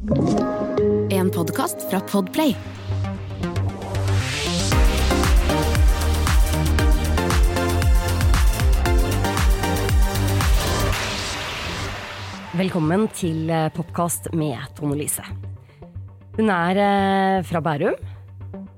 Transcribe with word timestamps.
En 0.00 1.30
podkast 1.30 1.90
fra 1.90 2.00
Podplay. 2.00 2.54
Velkommen 12.56 13.08
til 13.12 13.52
Popkast 13.76 14.30
med 14.32 14.56
Tone 14.78 14.96
Lise. 14.96 15.20
Hun 16.38 16.48
er 16.48 16.80
eh, 16.80 17.44
fra 17.44 17.60
Bærum. 17.60 18.00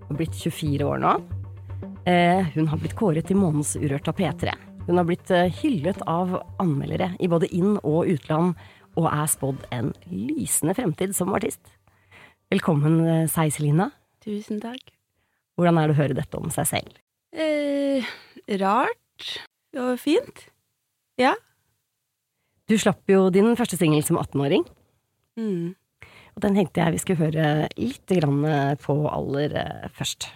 Har 0.09 0.18
blitt 0.18 0.34
24 0.34 0.91
år 0.91 1.07
nå. 1.07 1.14
Eh, 2.02 2.50
hun 2.59 2.66
har 2.66 2.82
blitt 2.82 2.98
kåret 2.98 3.30
til 3.30 3.39
Månens 3.39 3.77
Urørt 3.79 4.11
av 4.11 4.18
P3. 4.18 4.59
Hun 4.89 4.98
har 4.98 5.07
blitt 5.07 5.30
eh, 5.30 5.46
hyllet 5.62 6.02
av 6.02 6.41
anmeldere 6.59 7.12
i 7.23 7.30
både 7.30 7.46
inn- 7.54 7.79
og 7.86 8.11
utland, 8.11 8.59
og 8.98 9.06
er 9.09 9.29
spådd 9.30 9.62
en 9.72 9.93
lysende 10.11 10.74
fremtid 10.77 11.14
som 11.16 11.32
artist. 11.34 11.61
Velkommen, 12.52 13.01
eh, 13.06 13.27
Seiselina. 13.32 13.91
Tusen 14.24 14.60
takk. 14.60 14.92
Hvordan 15.56 15.78
er 15.80 15.88
det 15.88 15.96
å 15.96 16.01
høre 16.01 16.16
dette 16.18 16.38
om 16.41 16.51
seg 16.52 16.66
selv? 16.68 16.98
Eh, 17.32 18.05
rart 18.60 19.38
og 19.77 19.98
fint. 20.01 20.46
Ja. 21.20 21.34
Du 22.68 22.77
slapp 22.78 23.02
jo 23.09 23.30
din 23.30 23.55
første 23.56 23.77
singel 23.80 24.02
som 24.05 24.16
18-åring, 24.20 24.65
Mm. 25.38 25.74
og 26.37 26.40
den 26.45 26.54
tenkte 26.54 26.82
jeg 26.84 26.93
vi 26.93 26.98
skulle 26.98 27.24
høre 27.24 27.68
litt 27.79 28.06
på 28.84 28.95
aller 29.10 29.54
eh, 29.56 29.88
først. 29.96 30.29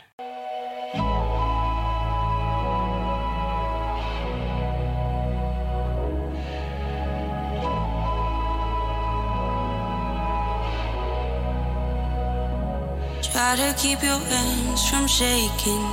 To 13.36 13.74
keep 13.76 14.02
your 14.02 14.18
hands 14.18 14.88
from 14.88 15.06
shaking. 15.06 15.84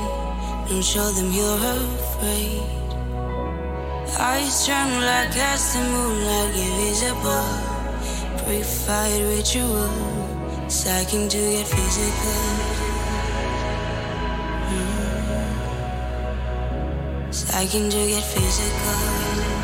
Don't 0.69 0.81
show 0.81 1.11
them 1.11 1.29
you're 1.33 1.57
afraid. 1.57 2.63
Eyes 4.17 4.65
turn 4.65 5.01
like 5.01 5.35
as 5.35 5.73
the 5.73 5.79
moonlight 5.79 6.55
invisible. 6.55 7.19
visible. 7.19 8.45
Pre-fight 8.45 9.21
ritual, 9.27 9.91
psyching 10.67 11.29
to 11.29 11.37
get 11.37 11.67
physical. 11.67 12.39
Mm. 14.71 15.53
Psyching 17.29 17.91
to 17.91 18.07
get 18.07 18.23
physical. 18.23 19.62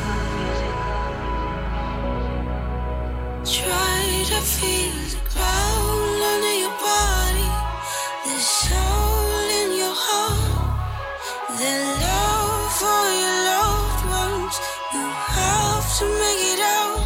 The 11.60 11.76
love 12.08 12.72
for 12.80 13.04
your 13.22 13.38
loved 13.52 14.04
ones. 14.08 14.56
You 14.94 15.04
have 15.36 15.88
to 16.00 16.06
make 16.24 16.44
it 16.56 16.62
out. 16.80 17.04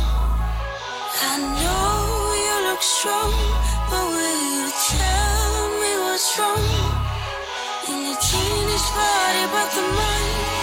I 1.29 1.33
know 1.57 1.93
you 2.45 2.55
look 2.69 2.83
strong, 2.83 3.33
but 3.89 4.05
will 4.13 4.41
you 4.53 4.67
tell 4.93 5.61
me 5.81 5.91
what's 6.05 6.37
wrong? 6.37 6.65
In 7.89 8.13
teenage 8.25 8.89
body, 8.97 9.45
but 9.53 9.69
the 9.75 9.85
mind. 9.97 10.53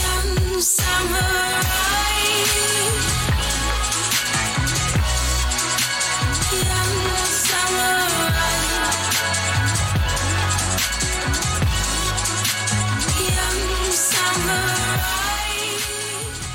Young 0.00 0.60
samurai. 0.60 1.69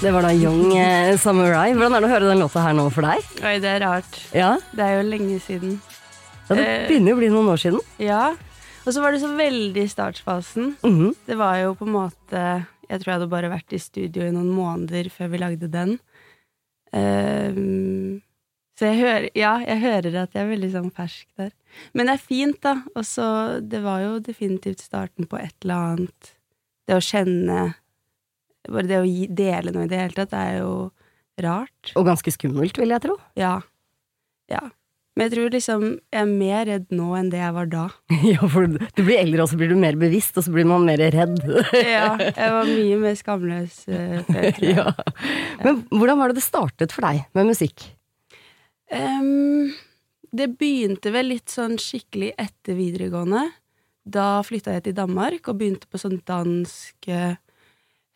Det 0.02 0.12
var 0.14 0.22
da 0.26 0.32
Young 0.36 0.74
eh, 0.78 1.16
Samurai. 1.18 1.72
Hvordan 1.74 1.96
er 1.98 2.04
det 2.04 2.10
å 2.10 2.12
høre 2.12 2.28
den 2.30 2.42
låta 2.44 2.62
her 2.66 2.76
nå 2.78 2.86
for 2.94 3.06
deg? 3.08 3.24
Oi, 3.42 3.56
det 3.64 3.70
er 3.72 3.82
rart. 3.86 4.18
Ja, 4.36 4.52
Det 4.76 4.84
er 4.86 4.98
jo 5.00 5.06
lenge 5.10 5.40
siden. 5.42 5.78
ja 6.50 6.56
Det 6.56 6.66
Eh. 6.68 6.88
begynner 6.90 7.10
jo 7.10 7.16
å 7.16 7.22
bli 7.22 7.30
noen 7.34 7.50
år 7.54 7.58
siden. 7.62 7.80
Ja. 7.98 8.36
Og 8.86 8.94
så 8.94 9.02
var 9.02 9.12
det 9.12 9.22
så 9.22 9.32
veldig 9.36 9.78
i 9.82 9.88
startfasen. 9.90 10.76
Mhm. 10.84 11.16
Det 11.26 11.38
var 11.38 11.56
jo 11.58 11.74
på 11.76 11.86
en 11.88 11.94
måte 11.94 12.66
Jeg 12.88 13.00
tror 13.02 13.06
jeg 13.06 13.14
hadde 13.20 13.30
bare 13.30 13.50
vært 13.50 13.74
i 13.74 13.80
studio 13.80 14.22
i 14.28 14.30
noen 14.32 14.52
måneder 14.54 15.10
før 15.10 15.28
vi 15.32 15.38
lagde 15.40 15.72
den. 15.72 16.00
Ehm, 16.94 18.22
så 18.78 18.86
jeg 18.94 19.00
hører, 19.02 19.30
ja, 19.34 19.58
jeg 19.58 19.82
hører 19.82 20.22
at 20.22 20.34
jeg 20.36 20.44
er 20.46 20.56
veldig 20.56 20.72
sånn 20.72 20.92
fersk 20.94 21.26
der. 21.36 21.50
Men 21.96 22.06
det 22.06 22.14
er 22.14 22.28
fint, 22.28 22.62
da. 22.62 22.76
Og 22.96 23.02
så 23.04 23.60
Det 23.68 23.82
var 23.82 24.02
jo 24.02 24.20
definitivt 24.20 24.82
starten 24.86 25.26
på 25.28 25.40
et 25.42 25.56
eller 25.64 25.96
annet. 25.96 26.32
Det 26.88 26.94
å 26.96 27.02
kjenne 27.02 27.74
Bare 28.72 28.90
det 28.90 29.02
å 29.02 29.08
gi, 29.08 29.28
dele 29.30 29.74
noe 29.76 29.86
i 29.88 29.92
det 29.92 30.00
hele 30.02 30.18
tatt, 30.18 30.34
er 30.38 30.60
jo 30.62 30.72
rart. 31.44 31.94
Og 31.96 32.08
ganske 32.08 32.34
skummelt, 32.34 32.78
vil 32.80 32.94
jeg 32.96 33.04
tro. 33.04 33.18
Ja. 33.40 33.60
Ja. 34.52 34.64
Men 35.16 35.30
jeg 35.30 35.32
tror 35.32 35.54
liksom 35.54 35.84
jeg 36.12 36.20
er 36.20 36.28
mer 36.28 36.66
redd 36.68 36.90
nå 36.92 37.14
enn 37.16 37.30
det 37.32 37.40
jeg 37.40 37.56
var 37.56 37.70
da. 37.72 37.86
Ja, 38.34 38.48
for 38.52 38.68
du 38.68 39.02
blir 39.02 39.22
eldre, 39.22 39.46
og 39.46 39.52
så 39.52 39.60
blir 39.60 39.72
du 39.72 39.78
mer 39.80 39.96
bevisst, 40.00 40.36
og 40.36 40.44
så 40.48 40.52
blir 40.52 40.68
man 40.68 40.88
mer 40.88 41.00
redd. 41.00 41.40
Ja, 41.96 42.18
jeg 42.20 42.56
var 42.58 42.68
mye 42.70 43.02
mer 43.02 43.20
skamløs 43.20 43.82
uh, 43.88 44.20
før. 44.28 44.50
ja. 44.76 44.90
Men 45.64 45.86
hvordan 45.92 46.20
var 46.20 46.32
det 46.32 46.42
det 46.42 46.48
startet 46.48 46.96
for 46.96 47.08
deg 47.08 47.24
med 47.38 47.52
musikk? 47.54 47.88
Um, 48.92 49.72
det 50.36 50.52
begynte 50.60 51.14
vel 51.16 51.32
litt 51.32 51.54
sånn 51.54 51.80
skikkelig 51.80 52.34
etter 52.42 52.76
videregående. 52.78 53.48
Da 54.06 54.44
flytta 54.46 54.76
jeg 54.76 54.90
til 54.90 54.98
Danmark 55.00 55.48
og 55.50 55.62
begynte 55.62 55.88
på 55.90 55.98
sånn 55.98 56.20
dansk 56.28 57.08
eh, 57.10 57.40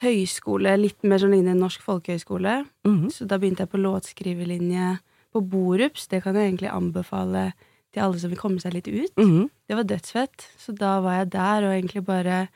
høyskole, 0.03 0.75
litt 0.79 1.03
mer 1.03 1.21
sånn 1.21 1.33
lignende 1.35 1.59
norsk 1.59 1.83
folkehøyskole. 1.83 2.63
Mhm. 2.87 3.09
Så 3.11 3.27
da 3.27 3.37
begynte 3.37 3.65
jeg 3.65 3.73
på 3.73 3.81
låtskriverlinje 3.81 4.99
på 5.33 5.43
Borups. 5.45 6.07
Det 6.07 6.23
kan 6.23 6.35
jeg 6.35 6.53
egentlig 6.53 6.71
anbefale 6.71 7.51
til 7.93 8.03
alle 8.05 8.19
som 8.21 8.31
vil 8.31 8.39
komme 8.39 8.61
seg 8.61 8.73
litt 8.73 8.88
ut. 8.88 9.13
Mhm. 9.17 9.49
Det 9.67 9.75
var 9.75 9.83
dødsfett. 9.83 10.47
Så 10.57 10.75
da 10.77 10.99
var 11.01 11.19
jeg 11.19 11.31
der 11.31 11.67
og 11.67 11.73
egentlig 11.75 12.05
bare 12.05 12.47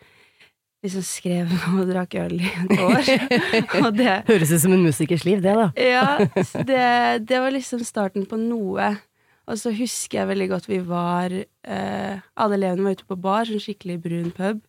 liksom 0.84 1.04
skrev 1.04 1.52
og 1.80 1.88
drakk 1.88 2.16
øl 2.16 2.40
i 2.40 2.52
et 2.52 2.80
år. 2.80 3.92
det 4.00 4.18
Høres 4.28 4.52
ut 4.52 4.62
som 4.62 4.74
en 4.74 4.84
musikers 4.84 5.26
liv, 5.26 5.42
det, 5.42 5.56
da. 5.56 5.72
Ja, 5.96 6.18
det, 6.64 7.28
det 7.28 7.40
var 7.40 7.52
liksom 7.52 7.84
starten 7.84 8.26
på 8.26 8.40
noe. 8.40 8.96
Og 9.44 9.60
så 9.60 9.74
husker 9.76 10.22
jeg 10.22 10.30
veldig 10.30 10.50
godt 10.54 10.70
vi 10.70 10.78
var 10.88 11.34
eh, 11.36 12.20
Alle 12.40 12.56
elevene 12.56 12.86
var 12.86 12.94
ute 12.96 13.08
på 13.10 13.18
bar, 13.20 13.44
sånn 13.50 13.60
skikkelig 13.60 13.98
brun 14.04 14.30
pub. 14.32 14.62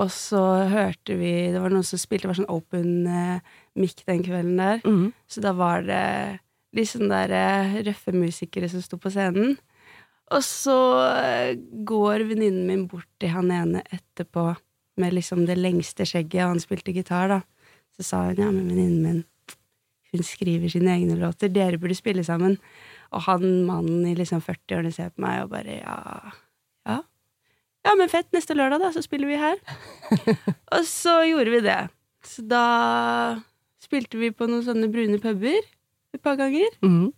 Og 0.00 0.08
så 0.14 0.40
hørte 0.70 1.16
vi 1.18 1.32
Det 1.52 1.60
var 1.60 1.72
noen 1.72 1.86
som 1.86 2.00
spilte, 2.00 2.24
det 2.24 2.32
var 2.32 2.38
sånn 2.38 2.52
open 2.52 3.08
eh, 3.10 3.56
mic 3.80 3.98
den 4.06 4.22
kvelden 4.24 4.60
der. 4.60 4.80
Mm. 4.86 5.10
Så 5.28 5.42
da 5.44 5.52
var 5.56 5.84
det 5.86 6.04
litt 6.76 6.90
sånne 6.92 7.24
der 7.26 7.34
eh, 7.36 7.80
røffe 7.88 8.14
musikere 8.14 8.70
som 8.70 8.82
sto 8.84 8.98
på 9.00 9.12
scenen. 9.12 9.58
Og 10.30 10.44
så 10.46 10.78
eh, 11.18 11.58
går 11.86 12.26
venninnen 12.30 12.68
min 12.68 12.86
bort 12.90 13.08
til 13.20 13.34
han 13.34 13.50
ene 13.54 13.82
etterpå 13.90 14.52
med 15.00 15.16
liksom 15.16 15.46
det 15.48 15.58
lengste 15.58 16.06
skjegget, 16.06 16.44
og 16.44 16.54
han 16.54 16.62
spilte 16.62 16.94
gitar, 16.94 17.32
da. 17.32 17.40
Så 17.96 18.06
sa 18.06 18.22
hun 18.28 18.38
ja, 18.40 18.50
men 18.52 18.68
venninnen 18.70 19.02
min, 19.04 19.56
hun 20.10 20.26
skriver 20.26 20.70
sine 20.70 20.94
egne 20.96 21.18
låter, 21.18 21.50
dere 21.52 21.78
burde 21.80 21.98
spille 21.98 22.24
sammen. 22.26 22.56
Og 23.10 23.26
han 23.26 23.44
mannen 23.66 24.06
i 24.06 24.14
liksom 24.18 24.42
40-årene 24.44 24.92
ser 24.94 25.10
på 25.14 25.24
meg 25.24 25.44
og 25.44 25.52
bare 25.54 25.80
ja, 25.80 25.98
ja. 27.86 27.94
Men 27.98 28.08
fett, 28.12 28.28
neste 28.36 28.54
lørdag, 28.58 28.80
da, 28.82 28.90
så 28.94 29.02
spiller 29.04 29.30
vi 29.30 29.38
her. 29.40 29.56
og 30.74 30.84
så 30.88 31.20
gjorde 31.28 31.54
vi 31.56 31.60
det. 31.64 31.78
Så 32.26 32.44
da 32.46 32.64
spilte 33.82 34.18
vi 34.20 34.30
på 34.36 34.46
noen 34.50 34.64
sånne 34.66 34.90
brune 34.92 35.18
puber 35.22 35.56
et 36.14 36.22
par 36.22 36.36
ganger. 36.40 36.68
Mm. 36.84 37.08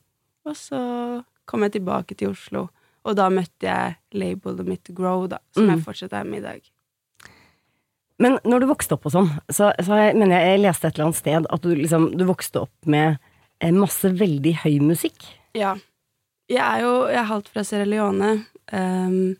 Og 0.49 0.57
så 0.59 0.79
kom 1.49 1.65
jeg 1.67 1.75
tilbake 1.79 2.15
til 2.19 2.31
Oslo, 2.33 2.69
og 3.03 3.17
da 3.19 3.27
møtte 3.35 3.67
jeg 3.67 3.97
labelet 4.15 4.69
mitt 4.69 4.91
Grow, 4.95 5.27
da, 5.31 5.39
som 5.55 5.67
Mm. 5.67 5.73
jeg 5.75 5.85
fortsatt 5.85 6.13
er 6.15 6.25
med 6.29 6.39
i 6.39 6.47
dag. 6.47 6.63
Men 8.23 8.37
når 8.47 8.63
du 8.63 8.67
vokste 8.71 8.95
opp 8.95 9.07
og 9.09 9.15
sånn, 9.17 9.31
så, 9.51 9.73
så 9.83 9.97
jeg, 9.99 10.15
mener 10.15 10.37
jeg, 10.39 10.53
jeg 10.53 10.61
leste 10.63 10.87
et 10.87 10.95
eller 10.99 11.09
annet 11.09 11.19
sted 11.19 11.47
at 11.51 11.63
du 11.65 11.71
liksom 11.75 12.05
Du 12.21 12.23
vokste 12.29 12.61
opp 12.63 12.87
med 12.87 13.17
eh, 13.59 13.73
masse 13.75 14.07
veldig 14.15 14.53
høy 14.63 14.77
musikk. 14.85 15.25
Ja. 15.59 15.73
Jeg 16.53 16.63
er 16.63 16.85
jo 16.85 16.93
jeg 17.09 17.19
er 17.19 17.31
halvt 17.33 17.49
fra 17.51 17.65
Sierra 17.67 17.89
Leone, 17.89 18.31
ehm, 18.71 19.35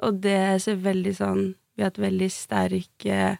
og 0.00 0.20
det 0.20 0.60
ser 0.62 0.76
veldig 0.76 1.14
sånn 1.16 1.54
Vi 1.76 1.82
har 1.82 1.90
et 1.92 1.98
veldig 2.00 2.30
sterk 2.32 3.04
eh, 3.06 3.36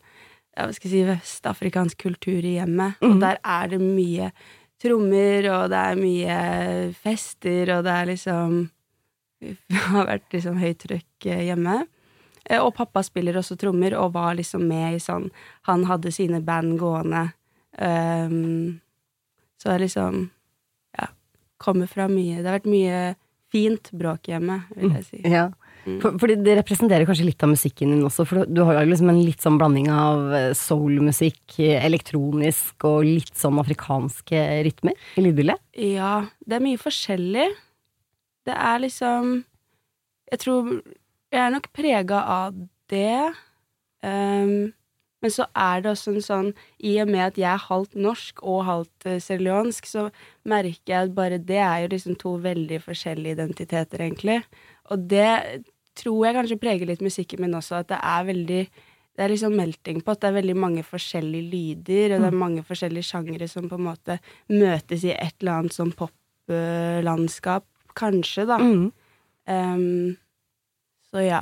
ja, 0.57 0.65
hva 0.67 0.73
skal 0.73 0.91
jeg 0.91 0.93
si, 0.93 1.09
vestafrikansk 1.09 1.99
kultur 1.99 2.45
i 2.45 2.57
hjemmet, 2.59 2.97
og 3.03 3.15
Mhm. 3.17 3.21
der 3.21 3.39
er 3.45 3.69
det 3.69 3.81
mye 3.81 4.31
trommer, 4.83 5.49
og 5.53 5.71
det 5.71 5.81
er 5.81 5.97
mye 5.97 6.95
fester, 6.95 7.71
og 7.79 7.85
det 7.85 7.93
er 7.93 8.07
liksom 8.13 8.71
Det 9.69 9.77
har 9.93 10.07
vært 10.07 10.33
liksom 10.33 10.57
høyt 10.61 10.79
trøkk 10.81 11.27
eh, 11.27 11.43
hjemme. 11.51 11.87
Eh, 12.49 12.59
Og 12.61 12.75
pappa 12.75 13.03
spiller 13.03 13.37
også 13.37 13.57
trommer, 13.59 13.95
og 13.97 14.13
var 14.15 14.35
liksom 14.35 14.65
med 14.69 14.95
i 14.97 14.99
sånn 14.99 15.31
Han 15.69 15.85
hadde 15.85 16.13
sine 16.13 16.41
band 16.41 16.79
gående. 16.79 17.33
Um, 17.79 18.81
så 19.61 19.75
jeg 19.75 19.81
liksom 19.91 20.31
ja, 20.99 21.07
kommer 21.61 21.87
fra 21.87 22.07
mye 22.09 22.39
Det 22.41 22.47
har 22.49 22.57
vært 22.59 22.71
mye 22.73 23.01
fint 23.53 23.91
bråk 23.93 24.29
hjemme, 24.31 24.63
vil 24.77 24.91
jeg 24.97 25.05
si. 25.05 25.21
Ja. 25.29 25.51
For, 25.87 26.17
fordi 26.19 26.37
det 26.43 26.57
representerer 26.59 27.07
kanskje 27.07 27.29
litt 27.29 27.45
av 27.47 27.53
musikken 27.53 27.93
din 27.95 28.07
også, 28.07 28.27
for 28.27 28.49
du 28.51 28.63
har 28.67 28.81
jo 28.81 28.91
liksom 28.91 29.11
en 29.13 29.23
litt 29.23 29.45
sånn 29.45 29.59
blanding 29.61 29.89
av 29.93 30.33
eh, 30.35 30.49
soulmusikk, 30.59 31.59
eh, 31.63 31.79
elektronisk 31.87 32.87
og 32.89 33.07
litt 33.07 33.35
sånn 33.39 33.61
afrikanske 33.63 34.43
rytmer 34.67 34.97
i 35.15 35.27
lydbildet. 35.29 35.63
Ja, 35.79 36.15
det 36.43 36.59
er 36.59 36.65
mye 36.65 36.81
forskjellig. 36.81 37.51
Det 38.47 38.55
er 38.55 38.81
liksom 38.83 39.45
Jeg 40.31 40.39
tror 40.43 40.69
Jeg 41.33 41.41
er 41.43 41.53
nok 41.55 41.71
prega 41.75 42.23
av 42.23 42.55
det. 42.91 43.35
Um, 44.03 44.73
men 45.23 45.33
så 45.33 45.47
er 45.59 45.83
det 45.83 45.91
også 45.91 46.13
en 46.13 46.23
sånn 46.23 46.51
I 46.79 46.93
og 47.03 47.11
med 47.11 47.25
at 47.25 47.39
jeg 47.41 47.49
er 47.51 47.65
halvt 47.67 47.97
norsk 47.99 48.43
og 48.47 48.65
halvt 48.69 49.09
uh, 49.09 49.17
sierleonsk, 49.23 49.89
så 49.91 50.09
merker 50.47 50.93
jeg 50.93 51.09
at 51.09 51.15
bare 51.17 51.41
det 51.43 51.59
er 51.59 51.85
jo 51.85 51.93
liksom 51.95 52.19
to 52.21 52.37
veldig 52.45 52.79
forskjellige 52.85 53.39
identiteter, 53.39 54.05
egentlig. 54.07 54.43
Og 54.91 55.09
det 55.11 55.65
tror 55.97 56.27
jeg 56.27 56.37
kanskje 56.37 56.61
preger 56.61 56.91
litt 56.91 57.05
musikken 57.05 57.43
min 57.45 57.57
også, 57.59 57.83
at 57.83 57.91
det 57.95 58.03
er 58.03 58.29
veldig 58.29 58.61
det 59.17 59.25
er 59.25 59.33
liksom 59.33 59.55
melting 59.57 60.03
pot. 60.05 60.21
Det 60.21 60.29
er 60.29 60.37
veldig 60.37 60.55
mange 60.61 60.83
forskjellige 60.85 61.49
lyder, 61.49 62.15
og 62.15 62.21
det 62.21 62.29
er 62.29 62.37
mange 62.37 62.65
forskjellige 62.67 63.09
sjangere 63.09 63.49
som 63.49 63.69
på 63.71 63.79
en 63.79 63.87
måte 63.87 64.19
møtes 64.53 65.07
i 65.09 65.15
et 65.15 65.33
eller 65.41 65.63
annet 65.63 65.77
sånn 65.77 65.95
poplandskap, 65.97 67.65
kanskje, 67.97 68.45
da. 68.51 68.59
Mm. 68.61 68.91
Um, 69.49 70.17
så 71.09 71.25
ja. 71.25 71.41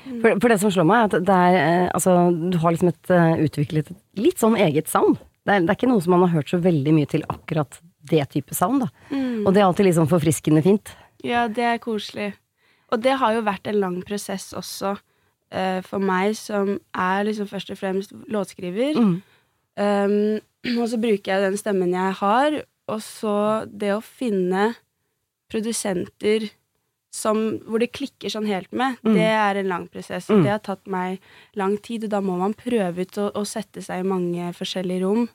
For, 0.00 0.34
for 0.40 0.50
det 0.50 0.58
som 0.62 0.72
slår 0.74 0.88
meg, 0.88 1.14
er 1.14 1.20
at 1.20 1.30
er 1.34 1.56
eh, 1.60 1.86
Altså, 1.94 2.14
du 2.32 2.58
har 2.62 2.74
liksom 2.74 2.90
et 2.92 3.10
eh, 3.12 3.42
utviklet 3.46 3.90
et 3.90 3.96
litt 4.18 4.42
sånn 4.42 4.56
eget 4.58 4.90
sound. 4.90 5.18
Det 5.46 5.54
er, 5.54 5.64
det 5.64 5.72
er 5.72 5.78
ikke 5.78 5.90
noe 5.90 6.02
som 6.02 6.14
man 6.16 6.26
har 6.26 6.40
hørt 6.40 6.50
så 6.50 6.60
veldig 6.62 6.94
mye 6.96 7.10
til 7.10 7.24
akkurat 7.30 7.80
det 8.10 8.22
type 8.32 8.54
sound, 8.56 8.86
da. 8.86 8.90
Mm. 9.12 9.44
Og 9.44 9.54
det 9.54 9.62
er 9.62 9.68
alltid 9.68 9.86
litt 9.86 9.98
sånn 9.98 10.10
forfriskende 10.10 10.62
fint. 10.64 10.94
Ja, 11.26 11.46
det 11.52 11.66
er 11.74 11.82
koselig. 11.82 12.32
Og 12.90 13.02
det 13.02 13.16
har 13.20 13.36
jo 13.36 13.46
vært 13.46 13.70
en 13.70 13.80
lang 13.80 13.98
prosess 14.06 14.50
også 14.56 14.94
uh, 14.96 15.80
for 15.86 16.02
meg, 16.02 16.34
som 16.38 16.76
er 16.94 17.26
liksom 17.28 17.48
først 17.50 17.72
og 17.74 17.80
fremst 17.80 18.14
låtskriver. 18.32 18.98
Mm. 18.98 19.16
Um, 19.80 20.40
og 20.82 20.86
så 20.92 20.98
bruker 21.00 21.32
jeg 21.32 21.44
den 21.46 21.58
stemmen 21.60 21.94
jeg 21.94 22.16
har, 22.20 22.62
og 22.90 23.02
så 23.04 23.34
det 23.70 23.92
å 23.94 24.02
finne 24.04 24.72
produsenter 25.50 26.50
som, 27.14 27.58
hvor 27.66 27.82
det 27.82 27.90
klikker 27.96 28.30
sånn 28.30 28.46
helt 28.46 28.70
med, 28.70 28.98
Mm. 29.02 29.14
det 29.14 29.26
er 29.26 29.56
en 29.58 29.68
lang 29.68 29.86
prosess. 29.88 30.28
Mm. 30.30 30.42
Det 30.44 30.50
har 30.50 30.58
tatt 30.62 30.86
meg 30.86 31.18
lang 31.54 31.76
tid, 31.78 32.04
og 32.04 32.10
da 32.10 32.20
må 32.20 32.36
man 32.38 32.54
prøve 32.54 33.02
ut 33.02 33.18
å, 33.18 33.30
å 33.34 33.42
sette 33.46 33.82
seg 33.82 34.04
i 34.04 34.08
mange 34.08 34.52
forskjellige 34.54 35.02
rom. 35.02 35.28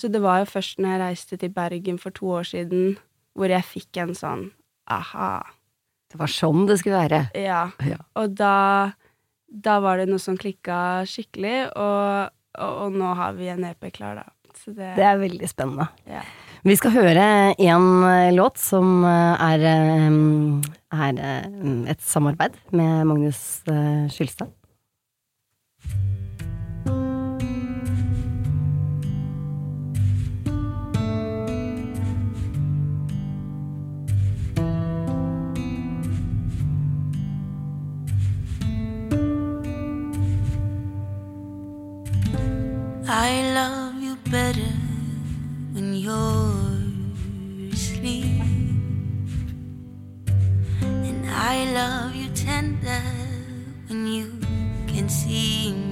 Så 0.00 0.08
det 0.08 0.22
var 0.22 0.40
jo 0.40 0.48
først 0.48 0.78
når 0.80 0.88
jeg 0.88 1.02
reiste 1.02 1.36
til 1.38 1.52
Bergen 1.52 1.98
for 1.98 2.10
to 2.10 2.26
år 2.32 2.48
siden, 2.48 2.96
hvor 3.36 3.52
jeg 3.52 3.64
fikk 3.64 4.00
en 4.00 4.14
sånn 4.16 4.50
aha. 4.88 5.44
Det 6.12 6.20
var 6.20 6.30
sånn 6.30 6.66
det 6.68 6.78
skulle 6.82 7.00
være. 7.00 7.22
Ja. 7.38 7.64
Ja. 7.88 7.98
Og 8.20 8.36
da, 8.36 8.92
da 9.48 9.78
var 9.84 9.98
det 10.02 10.10
noe 10.10 10.20
som 10.22 10.36
klikka 10.40 10.76
skikkelig, 11.08 11.72
og, 11.72 12.30
og, 12.60 12.72
og 12.86 12.96
nå 13.00 13.14
har 13.18 13.34
vi 13.38 13.48
en 13.52 13.64
EP 13.70 13.88
klar, 13.96 14.20
da. 14.22 14.28
Så 14.62 14.74
det, 14.76 14.92
Det 14.98 15.04
er 15.08 15.20
veldig 15.20 15.48
spennende. 15.50 15.88
ja. 16.06 16.22
Vi 16.62 16.76
skal 16.78 16.92
høre 16.94 17.22
en 17.58 17.86
eh, 18.06 18.28
låt 18.30 18.60
som 18.62 19.00
eh, 19.02 19.40
er, 19.50 19.64
er 20.94 21.16
eh, 21.18 21.72
et 21.90 22.04
samarbeid 22.06 22.54
med 22.70 23.08
Magnus 23.10 23.40
Skylstad. 24.14 24.52
I 43.14 43.52
love 43.52 44.02
you 44.02 44.16
better 44.30 44.72
when 45.74 45.92
you're 45.92 47.70
asleep. 47.70 48.40
And 50.80 51.28
I 51.28 51.70
love 51.74 52.16
you 52.16 52.30
tender 52.30 53.02
when 53.88 54.06
you 54.06 54.40
can 54.86 55.10
see 55.10 55.74
me. 55.74 55.91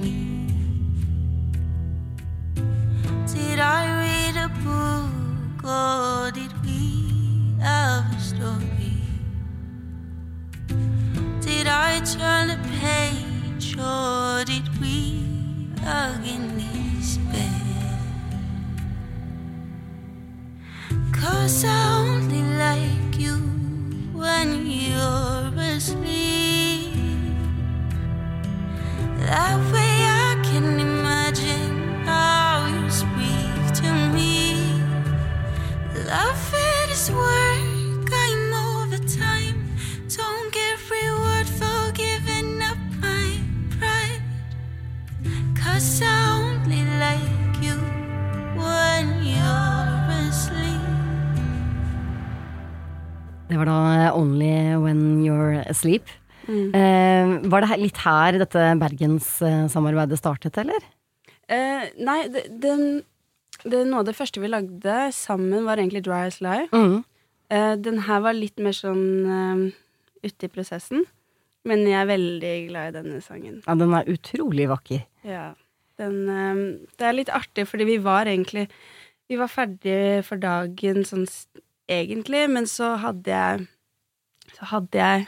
Det 53.51 53.59
var 53.59 53.67
da 53.67 54.11
Only 54.15 54.77
When 54.79 54.99
You're 55.25 55.59
Asleep. 55.67 56.07
Mm. 56.47 56.71
Eh, 56.71 57.31
var 57.51 57.65
det 57.65 57.79
litt 57.81 57.99
her 58.05 58.37
dette 58.39 58.63
bergenssamarbeidet 58.79 60.19
startet, 60.19 60.55
eller? 60.61 60.85
Eh, 61.51 61.89
nei, 61.99 62.19
det, 62.31 62.45
den, 62.63 63.01
det, 63.65 63.81
noe 63.89 64.01
av 64.01 64.07
det 64.07 64.15
første 64.15 64.39
vi 64.39 64.51
lagde 64.51 64.99
sammen, 65.15 65.65
var 65.67 65.81
egentlig 65.81 66.05
Dry 66.07 66.29
as 66.29 66.39
Lie. 66.43 66.69
Mm. 66.71 67.01
Eh, 67.51 67.73
den 67.83 68.05
her 68.07 68.23
var 68.23 68.37
litt 68.37 68.61
mer 68.63 68.75
sånn 68.77 69.03
uh, 69.27 69.65
ute 70.23 70.47
i 70.47 70.53
prosessen. 70.53 71.03
Men 71.67 71.83
jeg 71.85 71.99
er 71.99 72.09
veldig 72.09 72.53
glad 72.69 72.87
i 72.89 72.95
denne 73.01 73.19
sangen. 73.21 73.59
Ja, 73.67 73.75
den 73.77 73.91
er 73.93 74.07
utrolig 74.09 74.69
vakker. 74.71 75.03
Ja. 75.27 75.51
Den, 75.99 76.23
eh, 76.31 76.63
det 76.97 77.05
er 77.05 77.19
litt 77.19 77.33
artig, 77.35 77.67
fordi 77.69 77.89
vi 77.91 77.99
var 78.01 78.31
egentlig 78.31 78.69
Vi 79.31 79.37
var 79.39 79.47
ferdige 79.47 80.23
for 80.27 80.35
dagen 80.35 81.05
sånn 81.07 81.21
egentlig, 81.89 82.47
men 82.49 82.67
så 82.67 82.95
hadde 83.01 83.31
jeg 83.31 83.67
Så 84.51 84.65
hadde 84.67 84.97
jeg 84.99 85.27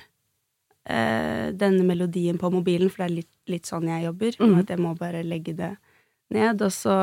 eh, 0.89 1.53
denne 1.55 1.85
melodien 1.87 2.37
på 2.37 2.49
mobilen, 2.51 2.89
for 2.91 3.03
det 3.03 3.05
er 3.05 3.13
litt, 3.21 3.31
litt 3.47 3.69
sånn 3.69 3.87
jeg 3.87 4.03
jobber. 4.03 4.35
Mm. 4.41 4.55
At 4.59 4.73
jeg 4.73 4.81
må 4.83 4.91
bare 4.99 5.21
legge 5.23 5.53
det 5.55 5.69
ned, 6.33 6.59
og 6.65 6.73
så, 6.75 6.95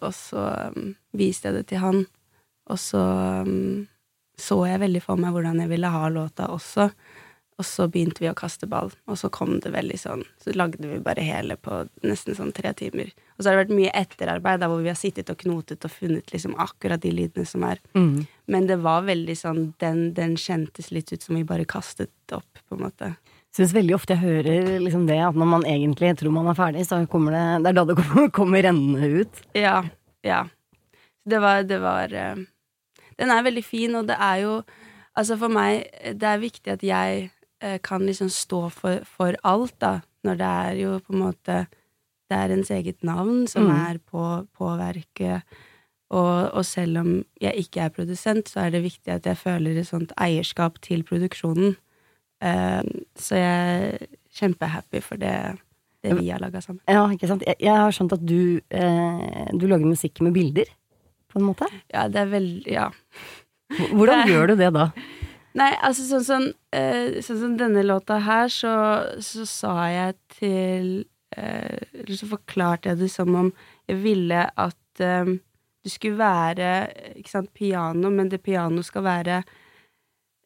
og 0.00 0.14
så 0.16 0.46
um, 0.72 0.94
viste 1.12 1.50
jeg 1.50 1.58
det 1.58 1.66
til 1.68 1.82
han, 1.82 2.00
og 2.70 2.80
så 2.80 3.02
um, 3.44 3.84
så 4.40 4.62
jeg 4.66 4.80
veldig 4.80 5.02
for 5.04 5.20
meg 5.20 5.34
hvordan 5.34 5.60
jeg 5.62 5.70
ville 5.70 5.92
ha 5.92 6.08
låta 6.12 6.48
også. 6.54 6.88
Og 7.60 7.66
så 7.68 7.84
begynte 7.92 8.22
vi 8.22 8.30
å 8.30 8.36
kaste 8.36 8.64
ball, 8.70 8.88
og 9.04 9.18
så 9.20 9.28
kom 9.32 9.58
det 9.60 9.72
veldig 9.74 9.98
sånn 10.00 10.22
Så 10.40 10.54
lagde 10.56 10.80
vi 10.80 11.00
bare 11.04 11.24
hele 11.24 11.58
på 11.60 11.82
nesten 12.06 12.36
sånn 12.38 12.54
tre 12.56 12.72
timer. 12.76 13.10
Og 13.36 13.42
så 13.42 13.50
har 13.50 13.58
det 13.58 13.64
vært 13.66 13.74
mye 13.76 13.92
etterarbeid 14.00 14.62
der 14.62 14.70
hvor 14.72 14.80
vi 14.80 14.88
har 14.88 14.98
sittet 14.98 15.32
og 15.32 15.40
knotet 15.42 15.84
og 15.84 15.92
funnet 15.92 16.32
liksom 16.32 16.54
akkurat 16.60 17.02
de 17.02 17.12
lydene 17.12 17.44
som 17.48 17.66
er. 17.68 17.82
Mm. 17.92 18.24
Men 18.50 18.68
det 18.70 18.80
var 18.80 19.04
veldig 19.08 19.36
sånn 19.36 19.60
Den, 19.80 20.10
den 20.16 20.38
kjentes 20.40 20.88
litt 20.94 21.12
ut 21.12 21.22
som 21.22 21.36
vi 21.36 21.44
bare 21.44 21.68
kastet 21.68 22.32
opp, 22.32 22.62
på 22.68 22.78
en 22.78 22.86
måte. 22.86 23.12
Syns 23.56 23.74
veldig 23.74 23.96
ofte 23.96 24.14
jeg 24.14 24.22
hører 24.22 24.78
liksom 24.80 25.08
det, 25.08 25.18
at 25.26 25.36
når 25.36 25.48
man 25.52 25.66
egentlig 25.66 26.14
tror 26.20 26.32
man 26.32 26.48
er 26.52 26.58
ferdig, 26.58 26.86
så 26.86 27.02
kommer 27.10 27.34
det 27.34 27.44
Det 27.64 27.72
er 27.72 27.78
da 27.80 27.84
det 27.88 27.98
kommer, 27.98 28.30
kommer 28.40 28.64
rennende 28.64 29.10
ut. 29.20 29.42
Ja. 29.58 29.82
Ja. 30.24 30.44
Det 31.28 31.40
var, 31.42 31.66
det 31.68 31.80
var 31.82 32.14
eh, 32.14 32.46
Den 33.18 33.34
er 33.34 33.44
veldig 33.44 33.64
fin, 33.66 33.98
og 33.98 34.08
det 34.08 34.16
er 34.16 34.46
jo 34.46 34.62
Altså, 35.18 35.34
for 35.36 35.52
meg, 35.52 35.88
det 36.16 36.24
er 36.24 36.38
viktig 36.40 36.70
at 36.70 36.82
jeg 36.86 37.30
kan 37.82 38.00
liksom 38.06 38.28
stå 38.32 38.60
for, 38.72 39.02
for 39.04 39.36
alt, 39.44 39.74
da. 39.80 40.00
Når 40.24 40.36
det 40.40 40.46
er 40.46 40.74
jo 40.80 40.98
på 41.00 41.12
en 41.14 41.22
måte 41.24 41.66
Det 42.30 42.36
er 42.38 42.52
ens 42.54 42.70
eget 42.70 43.02
navn 43.02 43.46
som 43.50 43.64
Mm. 43.66 43.70
er 43.90 43.98
på, 44.06 44.46
på 44.54 44.68
verket. 44.78 45.42
Og, 46.10 46.50
og 46.54 46.64
selv 46.64 46.98
om 46.98 47.08
jeg 47.40 47.54
ikke 47.56 47.80
er 47.80 47.88
produsent, 47.94 48.48
så 48.48 48.60
er 48.66 48.70
det 48.70 48.82
viktig 48.84 49.10
at 49.12 49.26
jeg 49.26 49.36
føler 49.36 49.78
et 49.80 49.86
sånt 49.88 50.12
eierskap 50.16 50.78
til 50.82 51.02
produksjonen. 51.02 51.76
Uh, 52.42 52.82
så 53.18 53.34
jeg 53.34 53.82
er 53.90 54.06
kjempehappy 54.38 55.02
for 55.02 55.16
det, 55.18 55.34
det 56.04 56.14
vi 56.20 56.30
har 56.30 56.38
laga 56.40 56.60
sammen. 56.62 56.80
Ja, 56.88 57.02
ikke 57.10 57.26
sant. 57.28 57.42
Jeg, 57.46 57.56
jeg 57.60 57.74
har 57.76 57.90
skjønt 57.92 58.14
at 58.14 58.22
du, 58.24 58.60
eh, 58.70 59.50
du 59.52 59.66
lager 59.66 59.86
musikk 59.90 60.20
med 60.22 60.32
bilder, 60.38 60.70
på 61.30 61.38
en 61.42 61.48
måte. 61.50 61.66
Ja, 61.92 62.06
det 62.08 62.16
er 62.22 62.30
veldig 62.30 62.72
Ja. 62.72 62.88
Hvordan 63.92 64.26
gjør 64.30 64.46
du 64.50 64.56
det 64.56 64.70
da? 64.74 64.88
Nei, 65.58 65.70
altså 65.82 66.04
sånn 66.06 66.24
som 66.26 66.44
sånn, 66.46 67.22
sånn 67.26 67.40
sånn, 67.42 67.56
denne 67.58 67.82
låta 67.82 68.20
her, 68.22 68.50
så, 68.52 68.72
så 69.24 69.46
sa 69.48 69.74
jeg 69.90 70.14
til 70.36 70.90
eh, 71.34 71.80
Eller 72.02 72.18
så 72.18 72.28
forklarte 72.30 72.92
jeg 72.92 73.00
det 73.02 73.10
som 73.10 73.34
om 73.34 73.50
jeg 73.90 73.98
ville 74.04 74.44
at 74.46 75.02
um, 75.02 75.38
det 75.80 75.92
skulle 75.94 76.20
være 76.20 76.70
ikke 77.16 77.32
sant, 77.32 77.50
piano, 77.56 78.10
men 78.12 78.28
det 78.30 78.42
pianoet 78.44 78.86
skal 78.86 79.04
være 79.06 79.40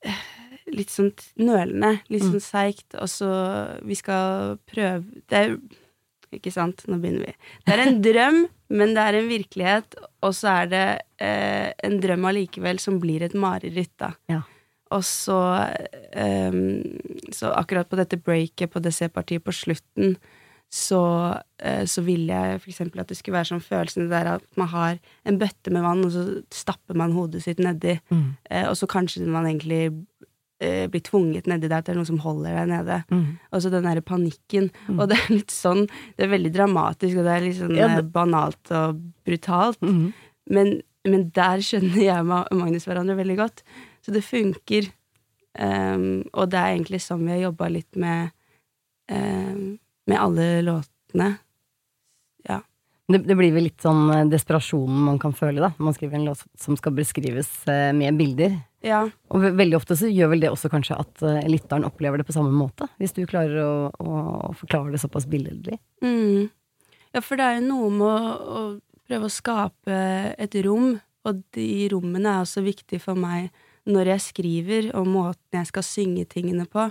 eh, 0.06 0.24
litt 0.72 0.92
sånn 0.94 1.10
nølende, 1.42 1.98
litt 2.12 2.24
sånn 2.24 2.42
seigt, 2.42 2.94
og 2.96 3.10
så 3.10 3.30
Vi 3.84 3.98
skal 3.98 4.56
prøve 4.70 5.02
Det 5.28 5.40
er 5.40 5.56
Ikke 6.34 6.52
sant, 6.54 6.86
nå 6.88 6.96
begynner 7.02 7.28
vi. 7.28 7.34
Det 7.66 7.74
er 7.74 7.82
en 7.84 8.00
drøm, 8.02 8.40
men 8.78 8.94
det 8.96 9.02
er 9.04 9.18
en 9.20 9.28
virkelighet, 9.30 9.98
og 10.24 10.32
så 10.34 10.54
er 10.62 10.72
det 10.72 10.86
eh, 11.22 11.68
en 11.86 12.00
drøm 12.02 12.26
allikevel 12.30 12.80
som 12.82 12.96
blir 13.02 13.22
et 13.26 13.36
mareritt, 13.38 13.92
da. 14.00 14.14
Ja. 14.30 14.40
Og 14.92 15.02
så 15.04 15.38
um, 16.16 16.82
Så 17.32 17.50
akkurat 17.56 17.88
på 17.88 17.96
dette 17.96 18.18
breaket 18.20 18.70
på 18.70 18.82
det 18.84 18.92
C-partiet 18.94 19.42
på 19.44 19.52
slutten, 19.54 20.16
så, 20.74 21.00
uh, 21.64 21.84
så 21.86 22.02
ville 22.02 22.34
jeg 22.34 22.60
eksempel 22.66 23.00
at 23.00 23.08
det 23.08 23.16
skulle 23.18 23.36
være 23.38 23.52
sånn 23.52 23.62
følelsen 23.64 24.08
der 24.10 24.32
at 24.36 24.44
man 24.58 24.68
har 24.72 24.98
en 25.24 25.38
bøtte 25.38 25.70
med 25.70 25.82
vann, 25.86 26.04
og 26.04 26.10
så 26.14 26.24
stapper 26.54 26.96
man 26.98 27.12
hodet 27.14 27.42
sitt 27.44 27.58
nedi, 27.62 27.98
Mm. 28.10 28.36
uh, 28.50 28.66
og 28.70 28.76
så 28.76 28.86
kanskje 28.90 29.26
man 29.26 29.46
egentlig 29.46 29.84
eh, 30.60 30.86
blir 30.88 31.02
tvunget 31.04 31.46
nedi 31.50 31.68
der, 31.68 31.78
at 31.82 31.86
det 31.86 31.92
er 31.94 31.98
noen 31.98 32.06
som 32.08 32.20
holder 32.22 32.54
deg 32.56 32.68
nede. 32.70 32.98
Mm. 33.10 33.24
Og 33.52 33.60
så 33.62 33.70
den 33.72 33.84
derre 33.84 34.00
panikken. 34.06 34.70
Og 34.94 35.08
det 35.10 35.18
er 35.18 35.32
litt 35.34 35.50
sånn 35.52 35.82
Det 36.16 36.24
er 36.24 36.30
veldig 36.30 36.52
dramatisk, 36.54 37.18
og 37.18 37.24
det 37.26 37.32
er 37.34 37.40
litt 37.44 37.58
sånn 37.58 37.74
Ja, 37.76 37.88
det- 37.96 38.12
banalt 38.14 38.70
og 38.72 39.00
brutalt. 39.26 39.80
Mm. 39.82 40.12
Men, 40.54 40.70
men 41.04 41.28
der 41.34 41.58
skjønner 41.58 41.98
jeg 42.00 42.18
og 42.22 42.54
Magnus 42.56 42.86
hverandre 42.86 43.16
veldig 43.18 43.36
godt. 43.42 43.62
Så 44.04 44.12
det 44.14 44.24
funker. 44.26 44.90
Um, 45.54 46.24
og 46.34 46.50
det 46.52 46.60
er 46.60 46.74
egentlig 46.74 47.00
sånn 47.04 47.24
vi 47.24 47.36
har 47.36 47.46
jobba 47.48 47.70
litt 47.70 47.98
med 48.00 48.32
um, 49.10 49.76
med 50.06 50.20
alle 50.20 50.62
låtene. 50.62 51.34
Ja. 52.48 52.60
Det, 53.08 53.18
det 53.18 53.36
blir 53.36 53.52
vel 53.54 53.68
litt 53.68 53.84
sånn 53.84 54.08
eh, 54.12 54.26
desperasjonen 54.32 55.04
man 55.08 55.18
kan 55.20 55.34
føle 55.36 55.62
da, 55.62 55.72
når 55.76 55.88
man 55.88 55.96
skriver 55.96 56.18
en 56.18 56.26
låt 56.28 56.44
som 56.60 56.76
skal 56.80 56.94
beskrives 56.96 57.50
eh, 57.68 57.90
med 57.96 58.16
bilder. 58.20 58.58
ja. 58.84 59.04
Og 59.32 59.44
ve 59.44 59.52
veldig 59.56 59.78
ofte 59.78 59.96
så 59.98 60.10
gjør 60.10 60.34
vel 60.34 60.44
det 60.44 60.52
også 60.52 60.70
kanskje 60.72 60.98
at 61.00 61.24
uh, 61.24 61.40
lytteren 61.48 61.86
opplever 61.88 62.20
det 62.20 62.28
på 62.28 62.36
samme 62.36 62.52
måte, 62.54 62.88
hvis 63.00 63.16
du 63.16 63.24
klarer 63.28 63.60
å, 63.64 63.74
å, 63.88 64.20
å 64.50 64.52
forklare 64.56 64.92
det 64.92 65.00
såpass 65.02 65.28
billedlig. 65.28 65.78
Mm. 66.04 66.50
Ja, 67.14 67.22
for 67.22 67.38
det 67.38 67.46
er 67.46 67.58
jo 67.60 67.68
noe 67.68 67.90
med 67.94 68.08
å, 68.08 68.34
å 68.60 68.62
prøve 69.08 69.28
å 69.28 69.32
skape 69.32 69.98
et 70.40 70.56
rom, 70.66 70.96
og 71.24 71.40
de 71.56 71.68
rommene 71.92 72.34
er 72.36 72.44
også 72.44 72.64
viktige 72.64 73.00
for 73.00 73.16
meg 73.16 73.48
når 73.86 74.06
jeg 74.14 74.20
skriver, 74.24 74.86
og 74.96 75.06
måten 75.12 75.58
jeg 75.58 75.66
skal 75.68 75.82
synge 75.84 76.24
tingene 76.32 76.64
på. 76.66 76.86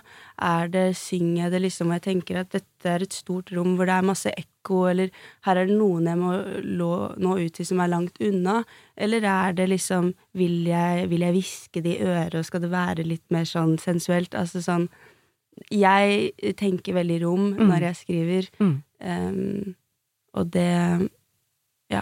Er 0.45 0.67
det, 0.69 0.95
synger 1.00 1.45
jeg 1.47 1.51
det 1.55 1.62
liksom, 1.63 1.91
jeg 1.95 2.03
tenker 2.05 2.38
at 2.43 2.51
dette 2.53 2.85
er 2.91 3.01
et 3.01 3.13
stort 3.17 3.50
rom 3.55 3.71
hvor 3.79 3.89
det 3.89 3.95
er 3.95 4.05
masse 4.05 4.29
ekko, 4.29 4.83
eller 4.91 5.09
her 5.47 5.57
er 5.57 5.65
det 5.71 5.77
noen 5.79 6.05
jeg 6.12 6.19
må 6.21 6.35
nå 7.17 7.31
ut 7.41 7.53
til 7.57 7.65
som 7.65 7.81
er 7.81 7.89
langt 7.89 8.21
unna, 8.21 8.59
eller 8.95 9.25
er 9.25 9.53
det 9.57 9.69
liksom, 9.73 10.13
vil 10.38 10.67
jeg, 10.69 11.09
vil 11.09 11.25
jeg 11.25 11.33
hviske 11.39 11.81
det 11.81 11.95
i 11.97 12.03
øret, 12.05 12.35
og 12.38 12.45
skal 12.45 12.62
det 12.62 12.69
være 12.75 13.07
litt 13.09 13.25
mer 13.33 13.50
sånn 13.50 13.77
sensuelt? 13.81 14.38
Altså 14.38 14.62
sånn 14.62 14.88
Jeg 15.69 16.31
tenker 16.57 16.93
veldig 16.97 17.19
rom 17.25 17.53
Mm. 17.53 17.67
når 17.69 17.81
jeg 17.89 17.95
skriver. 17.95 18.47
Mm. 18.59 18.83
Um, 19.01 19.75
og 20.33 20.50
det 20.51 21.09
Ja. 21.91 22.01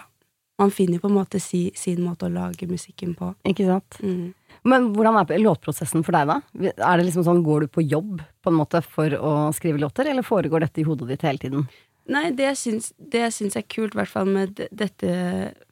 Man 0.59 0.71
finner 0.71 0.93
jo 0.99 0.99
på 1.07 1.09
en 1.09 1.17
måte 1.17 1.39
si, 1.41 1.71
sin 1.75 1.99
måte 1.99 2.27
å 2.29 2.31
lage 2.31 2.67
musikken 2.69 3.15
på. 3.17 3.33
Ikke 3.43 3.65
sant? 3.65 3.97
Mm. 4.03 4.33
Men 4.67 4.91
hvordan 4.93 5.17
er 5.23 5.39
låtprosessen 5.41 6.03
for 6.05 6.13
deg 6.13 6.29
da? 6.29 6.39
Er 6.69 6.99
det 6.99 7.07
liksom 7.07 7.25
sånn, 7.25 7.41
Går 7.45 7.65
du 7.65 7.71
på 7.73 7.85
jobb 7.85 8.21
på 8.41 8.51
en 8.51 8.59
måte 8.59 8.83
for 8.85 9.13
å 9.17 9.31
skrive 9.57 9.81
låter, 9.81 10.09
eller 10.11 10.25
foregår 10.25 10.65
dette 10.65 10.83
i 10.83 10.85
hodet 10.85 11.09
ditt 11.09 11.25
hele 11.25 11.41
tiden? 11.41 11.65
Nei, 12.11 12.31
det 12.35 12.47
jeg 12.47 12.57
syns, 12.57 12.89
det 12.97 13.21
jeg 13.21 13.33
syns 13.35 13.57
er 13.57 13.65
kult, 13.69 13.93
i 13.93 13.99
hvert 13.99 14.09
fall 14.09 14.29
med 14.29 14.59
dette 14.73 15.11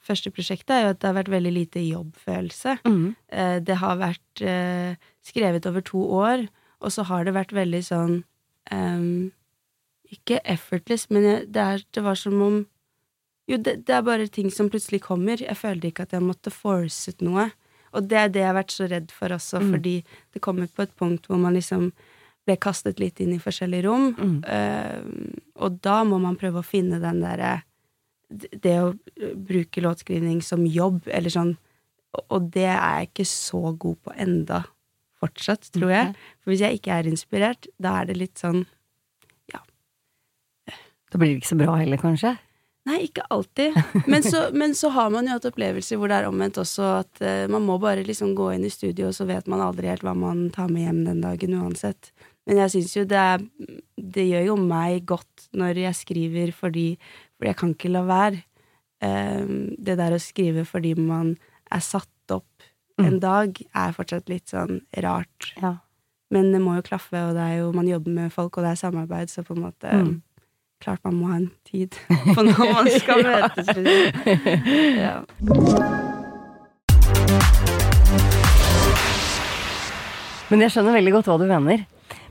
første 0.06 0.32
prosjektet, 0.34 0.72
er 0.76 0.84
jo 0.84 0.92
at 0.94 1.02
det 1.02 1.10
har 1.10 1.18
vært 1.18 1.32
veldig 1.34 1.54
lite 1.56 1.84
jobbfølelse. 1.84 2.76
Eh, 3.34 3.58
det 3.66 3.78
har 3.82 4.00
vært 4.00 4.44
eh, 4.46 4.94
skrevet 5.26 5.66
over 5.70 5.86
to 5.86 6.04
år, 6.20 6.46
og 6.80 6.94
så 6.96 7.06
har 7.10 7.26
det 7.26 7.36
vært 7.36 7.52
veldig 7.52 7.82
sånn 7.84 8.14
um, 8.72 9.32
Ikke 10.14 10.40
effortless, 10.48 11.10
men 11.12 11.26
det, 11.52 11.60
er, 11.60 11.84
det 11.92 12.04
var 12.06 12.16
som 12.16 12.38
om 12.42 12.62
Jo, 13.50 13.58
det, 13.58 13.82
det 13.90 13.98
er 13.98 14.06
bare 14.06 14.30
ting 14.32 14.48
som 14.54 14.70
plutselig 14.70 15.02
kommer. 15.04 15.42
Jeg 15.42 15.58
følte 15.58 15.90
ikke 15.90 16.06
at 16.06 16.14
jeg 16.16 16.24
måtte 16.24 16.54
forcet 16.54 17.20
noe. 17.26 17.50
Og 17.94 18.08
det 18.08 18.18
er 18.18 18.30
det 18.30 18.42
jeg 18.44 18.48
har 18.54 18.58
vært 18.64 18.72
så 18.76 18.88
redd 18.90 19.12
for 19.12 19.30
også, 19.30 19.60
Mm. 19.62 19.72
fordi 19.74 20.04
det 20.34 20.42
kommer 20.42 20.68
på 20.68 20.84
et 20.84 20.96
punkt 20.96 21.28
hvor 21.28 21.38
man 21.40 21.54
liksom 21.54 21.92
ble 22.46 22.56
kastet 22.58 23.00
litt 23.00 23.20
inn 23.20 23.34
i 23.34 23.38
forskjellige 23.40 23.84
rom, 23.86 24.14
Mm. 24.16 24.44
uh, 24.46 25.02
og 25.64 25.82
da 25.82 26.04
må 26.04 26.20
man 26.22 26.36
prøve 26.38 26.60
å 26.60 26.66
finne 26.66 27.00
den 27.02 27.22
derre 27.22 27.64
Det 28.32 28.78
å 28.78 28.94
bruke 29.36 29.82
låtskrivning 29.82 30.44
som 30.44 30.64
jobb, 30.64 31.02
eller 31.08 31.30
sånn 31.30 31.58
og- 32.14 32.26
Og 32.30 32.52
det 32.52 32.66
er 32.66 33.00
jeg 33.00 33.10
ikke 33.14 33.26
så 33.26 33.78
god 33.78 33.98
på 34.04 34.14
enda 34.18 34.66
fortsatt, 35.20 35.72
tror 35.72 35.90
jeg. 35.90 36.16
For 36.40 36.52
hvis 36.52 36.60
jeg 36.60 36.80
ikke 36.80 36.92
er 36.94 37.04
inspirert, 37.10 37.68
da 37.82 38.02
er 38.02 38.06
det 38.06 38.18
litt 38.18 38.36
sånn 38.36 38.66
Da 41.12 41.18
blir 41.18 41.34
det 41.34 41.42
ikke 41.42 41.56
så 41.56 41.58
bra 41.58 41.76
heller, 41.76 41.98
kanskje? 41.98 42.38
Nei, 42.88 43.02
ikke 43.10 43.26
alltid. 43.34 43.76
Men 44.08 44.24
så, 44.24 44.46
men 44.62 44.76
så 44.78 44.92
har 44.96 45.12
man 45.14 45.28
jo 45.28 45.36
hatt 45.36 45.48
opplevelser 45.50 46.00
hvor 46.00 46.12
det 46.12 46.22
er 46.22 46.30
omvendt 46.30 46.60
også, 46.62 46.88
at 47.04 47.22
uh, 47.24 47.46
man 47.52 47.66
må 47.68 47.78
bare 47.82 48.06
liksom 48.08 48.34
gå 48.38 48.52
inn 48.56 48.66
i 48.68 48.74
studio, 48.74 49.10
og 49.10 49.18
så 49.18 49.28
vet 49.30 49.50
man 49.52 49.64
aldri 49.66 49.92
helt 49.92 50.06
hva 50.06 50.16
man 50.18 50.48
tar 50.56 50.72
med 50.72 50.88
hjem 50.88 51.04
den 51.08 51.24
dagen 51.26 51.58
uansett. 51.60 52.14
Men 52.50 52.64
jeg 52.64 52.74
syns 52.74 52.96
jo 52.96 53.04
det 53.06 53.18
er 53.20 53.44
Det 54.00 54.24
gjør 54.26 54.46
jo 54.48 54.56
meg 54.58 55.04
godt 55.06 55.50
når 55.54 55.84
jeg 55.84 55.98
skriver 56.00 56.54
fordi 56.56 56.86
For 57.38 57.46
jeg 57.46 57.58
kan 57.60 57.76
ikke 57.76 57.92
la 57.94 58.02
være. 58.08 58.40
Eh, 59.06 59.52
det 59.78 60.00
der 60.00 60.16
å 60.16 60.24
skrive 60.24 60.64
fordi 60.66 60.96
man 60.98 61.36
er 61.70 61.84
satt 61.86 62.34
opp 62.34 62.66
en 63.00 63.20
dag, 63.22 63.56
er 63.56 63.94
fortsatt 63.96 64.28
litt 64.32 64.52
sånn 64.52 64.82
rart. 65.06 65.54
Ja. 65.62 65.78
Men 66.34 66.52
det 66.54 66.62
må 66.62 66.76
jo 66.78 66.86
klaffe, 66.86 67.22
og 67.30 67.38
det 67.38 67.46
er 67.46 67.62
jo, 67.62 67.70
man 67.74 67.88
jobber 67.90 68.14
med 68.14 68.34
folk, 68.34 68.58
og 68.58 68.66
det 68.66 68.74
er 68.74 68.82
samarbeid, 68.82 69.32
så 69.32 69.46
på 69.46 69.56
en 69.56 69.64
måte 69.70 69.94
Mm. 69.94 70.22
Klart 70.80 71.04
man 71.04 71.16
må 71.20 71.28
ha 71.28 71.36
en 71.42 71.50
tid 71.68 71.96
på 72.36 72.44
når 72.48 72.74
man 72.74 72.88
skal 72.96 73.24
møtes. 73.28 73.68
Ja. 74.96 75.18
Men 80.50 80.64
jeg 80.66 80.74
skjønner 80.74 80.96
veldig 80.98 81.12
godt 81.18 81.28
hva 81.30 81.36
du 81.42 81.46
mener. 81.50 81.84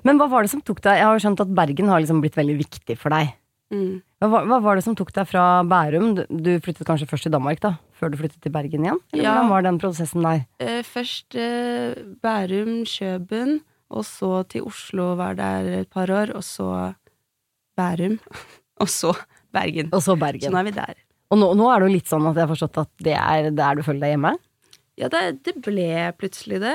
Men 0.07 0.19
hva 0.19 0.27
var 0.31 0.47
det 0.47 0.51
som 0.53 0.63
tok 0.65 0.81
deg 0.83 0.99
Jeg 1.01 1.07
har 1.07 1.15
jo 1.19 1.23
skjønt 1.23 1.41
at 1.45 1.53
Bergen 1.55 1.91
har 1.91 2.01
liksom 2.03 2.21
blitt 2.23 2.39
veldig 2.39 2.57
viktig 2.61 2.97
for 2.99 3.15
deg. 3.15 3.31
Mm. 3.75 3.99
Hva, 4.25 4.41
hva 4.49 4.59
var 4.65 4.79
det 4.79 4.85
som 4.87 4.95
tok 4.99 5.11
deg 5.15 5.29
fra 5.29 5.43
Bærum? 5.69 6.15
Du, 6.17 6.23
du 6.31 6.51
flyttet 6.65 6.87
kanskje 6.89 7.07
først 7.11 7.27
til 7.29 7.35
Danmark, 7.35 7.61
da? 7.63 7.75
Før 8.01 8.11
du 8.11 8.17
flyttet 8.19 8.41
til 8.43 8.55
Bergen 8.55 8.87
igjen? 8.87 9.01
Eller 9.13 9.27
Ja. 9.29 9.35
hvordan 9.37 9.53
var 9.53 9.67
den 9.69 9.81
prosessen 9.83 10.25
der? 10.25 10.41
Eh, 10.65 10.81
først 10.87 11.37
eh, 11.39 11.99
Bærum, 12.25 12.73
Kjøben, 12.89 13.59
og 13.93 14.07
så 14.09 14.41
til 14.51 14.65
Oslo, 14.71 15.13
var 15.21 15.37
der 15.39 15.69
et 15.83 15.91
par 15.93 16.11
år, 16.11 16.33
og 16.39 16.43
så 16.47 16.71
Bærum, 17.79 18.19
og 18.83 18.91
så 18.93 19.15
Bergen. 19.55 19.89
Og 19.97 20.03
så 20.05 20.19
Bergen. 20.21 20.51
Så 20.51 20.53
nå 20.53 20.61
er 20.61 20.69
vi 20.69 20.75
der. 20.77 20.99
Og 21.33 21.41
nå, 21.41 21.53
nå 21.57 21.71
er 21.71 21.81
det 21.81 21.89
jo 21.89 21.95
litt 21.99 22.11
sånn 22.11 22.27
at 22.29 22.37
jeg 22.37 22.45
har 22.47 22.53
forstått 22.53 22.79
at 22.83 22.93
det 23.05 23.17
er 23.21 23.51
der 23.55 23.79
du 23.79 23.83
føler 23.87 24.07
deg 24.07 24.15
hjemme? 24.17 24.35
Ja, 24.99 25.07
det, 25.13 25.21
det 25.47 25.53
ble 25.63 25.87
plutselig 26.19 26.59
det. 26.65 26.75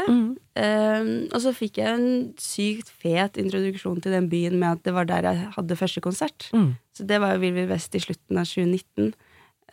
Eh, 0.56 1.08
og 1.34 1.40
så 1.44 1.52
fikk 1.58 1.82
jeg 1.82 1.92
en 1.98 2.06
sykt 2.40 2.88
fet 3.02 3.36
introduksjon 3.42 4.00
til 4.04 4.16
den 4.16 4.30
byen 4.32 4.56
med 4.62 4.78
at 4.78 4.84
det 4.88 4.94
var 4.96 5.10
der 5.10 5.28
jeg 5.28 5.50
hadde 5.58 5.78
første 5.80 6.04
konsert. 6.06 6.48
Mm. 6.56 6.70
Så 6.96 7.08
det 7.10 7.20
var 7.20 7.34
jo 7.36 7.42
Vill 7.44 7.58
Vill 7.58 7.68
Vest 7.74 7.98
i 7.98 8.02
slutten 8.04 8.40
av 8.40 8.48
2019. 8.48 9.12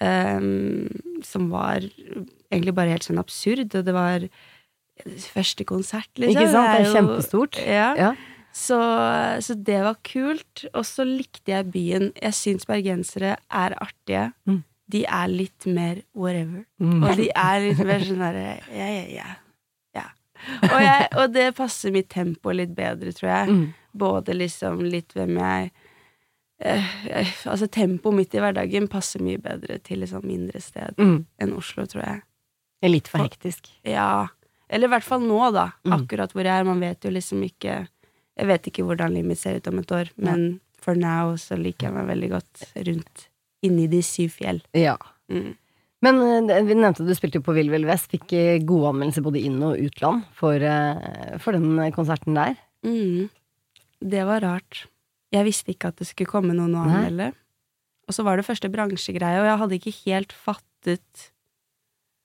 Um, 0.01 0.89
som 1.23 1.51
var 1.53 1.85
egentlig 1.85 2.73
bare 2.75 2.95
helt 2.97 3.05
sånn 3.05 3.21
absurd, 3.21 3.69
og 3.77 3.85
det 3.87 3.93
var 3.95 4.25
første 5.31 5.67
konsert, 5.69 6.09
liksom. 6.17 6.33
Ikke 6.41 6.51
sant? 6.51 6.71
Det 6.73 6.81
er 6.81 6.87
jo- 6.89 6.95
kjempestort. 6.97 7.59
Ja. 7.61 7.89
Ja. 8.01 8.11
Så, 8.53 8.79
så 9.47 9.55
det 9.55 9.79
var 9.85 9.99
kult. 10.07 10.65
Og 10.75 10.85
så 10.87 11.05
likte 11.07 11.53
jeg 11.53 11.71
byen. 11.75 12.09
Jeg 12.19 12.35
syns 12.37 12.67
bergensere 12.69 13.37
er 13.49 13.77
artige. 13.81 14.31
Mm. 14.51 14.63
De 14.91 15.05
er 15.07 15.29
litt 15.31 15.67
mer 15.71 16.01
whatever. 16.19 16.65
Mm. 16.83 17.05
Og 17.07 17.13
de 17.21 17.29
er 17.31 17.61
litt 17.69 17.83
mer 17.87 18.03
sånn 18.03 18.25
derre 18.25 18.47
ja, 18.75 18.89
ja, 18.91 19.05
ja. 19.21 19.29
ja. 19.95 20.07
Og, 20.67 20.81
jeg, 20.83 21.05
og 21.21 21.37
det 21.37 21.45
passer 21.59 21.95
mitt 21.95 22.09
tempo 22.11 22.51
litt 22.57 22.73
bedre, 22.75 23.13
tror 23.15 23.31
jeg. 23.31 23.55
Mm. 23.55 23.63
Både 24.03 24.35
liksom 24.35 24.83
litt 24.87 25.15
hvem 25.19 25.39
jeg 25.39 25.71
eh, 26.63 26.91
Altså 27.51 27.67
tempoet 27.73 28.15
mitt 28.19 28.35
i 28.35 28.43
hverdagen 28.43 28.87
passer 28.91 29.23
mye 29.25 29.39
bedre 29.43 29.79
til 29.87 30.03
et 30.05 30.11
sånn 30.13 30.27
mindre 30.27 30.61
sted 30.63 30.99
Mm. 30.99 31.25
enn 31.39 31.55
Oslo, 31.59 31.87
tror 31.87 32.05
jeg. 32.05 32.21
Det 32.81 32.89
er 32.89 32.95
litt 32.95 33.09
for 33.13 33.23
hektisk. 33.23 33.71
Ja. 33.87 34.27
Eller 34.71 34.89
i 34.89 34.93
hvert 34.95 35.07
fall 35.07 35.23
nå, 35.23 35.39
da. 35.55 35.69
Mm. 35.87 35.97
Akkurat 36.01 36.33
hvor 36.35 36.47
jeg 36.47 36.55
er. 36.65 36.67
Man 36.67 36.81
vet 36.83 37.05
jo 37.05 37.11
liksom 37.15 37.43
ikke 37.47 37.85
Jeg 38.41 38.49
vet 38.49 38.69
ikke 38.71 38.85
hvordan 38.89 39.13
livet 39.13 39.29
mitt 39.35 39.41
ser 39.41 39.59
ut 39.61 39.69
om 39.69 39.81
et 39.83 39.93
år, 39.93 40.13
men 40.17 40.45
for 40.81 40.97
now 40.97 41.35
så 41.41 41.59
liker 41.61 41.91
jeg 41.91 41.97
meg 41.97 42.09
veldig 42.09 42.31
godt 42.33 42.63
rundt 42.89 43.27
inni 43.67 43.85
de 43.93 44.01
syv 44.05 44.39
fjell. 44.39 44.63
Ja. 44.77 44.97
Mm. 45.29 45.53
Men 46.05 46.21
eh, 46.49 46.63
vi 46.65 46.77
nevnte 46.77 47.05
at 47.05 47.11
du 47.11 47.17
spilte 47.17 47.41
jo 47.41 47.45
på 47.45 47.55
Vill 47.57 47.73
Vill 47.73 47.85
Vest, 47.89 48.09
fikk 48.13 48.33
eh, 48.37 48.63
gode 48.65 48.95
anmeldelser 48.95 49.25
både 49.27 49.43
inn- 49.45 49.61
og 49.67 49.81
utland 49.81 50.25
for, 50.37 50.57
eh, 50.57 51.37
for 51.43 51.57
den 51.57 51.77
konserten 51.97 52.39
der. 52.39 52.57
Mm. 52.87 53.29
Det 54.01 54.25
var 54.25 54.41
rart. 54.47 54.87
Jeg 55.31 55.47
visste 55.47 55.75
ikke 55.75 55.93
at 55.93 56.01
det 56.01 56.09
skulle 56.09 56.31
komme 56.31 56.57
noen 56.57 56.75
å 56.75 56.87
anmelde. 56.87 57.35
Og 58.09 58.17
så 58.17 58.25
var 58.27 58.41
det 58.41 58.49
første 58.49 58.71
bransjegreie, 58.73 59.43
og 59.43 59.47
jeg 59.47 59.61
hadde 59.61 59.77
ikke 59.77 59.99
helt 60.01 60.33
fattet 60.35 61.27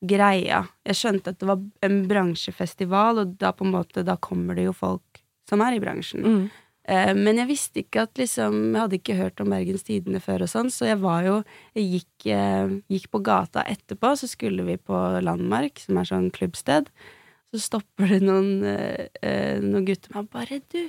greia. 0.06 0.64
Jeg 0.88 0.98
skjønte 0.98 1.34
at 1.34 1.42
det 1.42 1.50
var 1.50 1.62
en 1.86 2.00
bransjefestival, 2.10 3.22
og 3.22 3.36
da 3.42 3.52
på 3.54 3.68
en 3.68 3.76
måte, 3.76 4.06
da 4.08 4.16
kommer 4.18 4.58
det 4.58 4.70
jo 4.70 4.74
folk 4.76 5.22
som 5.50 5.64
er 5.66 5.76
i 5.76 5.82
bransjen. 5.84 6.26
Mm. 6.26 6.46
Eh, 6.86 7.12
men 7.18 7.42
jeg 7.42 7.50
visste 7.50 7.82
ikke 7.82 8.04
at 8.06 8.20
liksom 8.22 8.58
Jeg 8.76 8.78
hadde 8.78 8.98
ikke 9.00 9.16
hørt 9.18 9.42
om 9.42 9.50
Bergens 9.50 9.88
Tidende 9.88 10.20
før 10.22 10.44
og 10.46 10.52
sånn, 10.52 10.68
så 10.70 10.86
jeg 10.92 11.00
var 11.02 11.26
jo 11.26 11.40
Jeg 11.74 11.86
gikk, 11.96 12.28
eh, 12.36 12.76
gikk 12.94 13.08
på 13.16 13.24
gata 13.26 13.64
etterpå, 13.66 14.12
så 14.20 14.30
skulle 14.30 14.66
vi 14.68 14.78
på 14.78 15.00
Landmark, 15.26 15.82
som 15.82 15.98
er 15.98 16.10
sånn 16.12 16.30
klubbsted. 16.36 16.92
Så 17.56 17.64
stopper 17.64 18.14
det 18.14 18.22
noen, 18.26 18.62
eh, 18.70 19.08
eh, 19.24 19.58
noen 19.64 19.88
gutter 19.88 20.14
meg 20.14 20.30
bare 20.30 20.62
Du, 20.70 20.84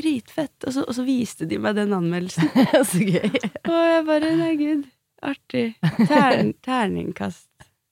dritfett. 0.00 0.54
Og 0.66 0.76
så, 0.76 0.86
og 0.86 0.96
så 0.96 1.04
viste 1.06 1.48
de 1.50 1.58
meg 1.58 1.76
den 1.78 1.92
anmeldelsen. 1.96 2.50
Så 2.90 3.02
gøy. 3.04 3.30
Og 3.66 3.74
jeg 3.74 4.06
bare 4.06 4.32
Nei, 4.38 4.54
gud. 4.60 4.88
Artig. 5.20 5.66
Tern, 6.08 6.54
terningkast. 6.64 7.48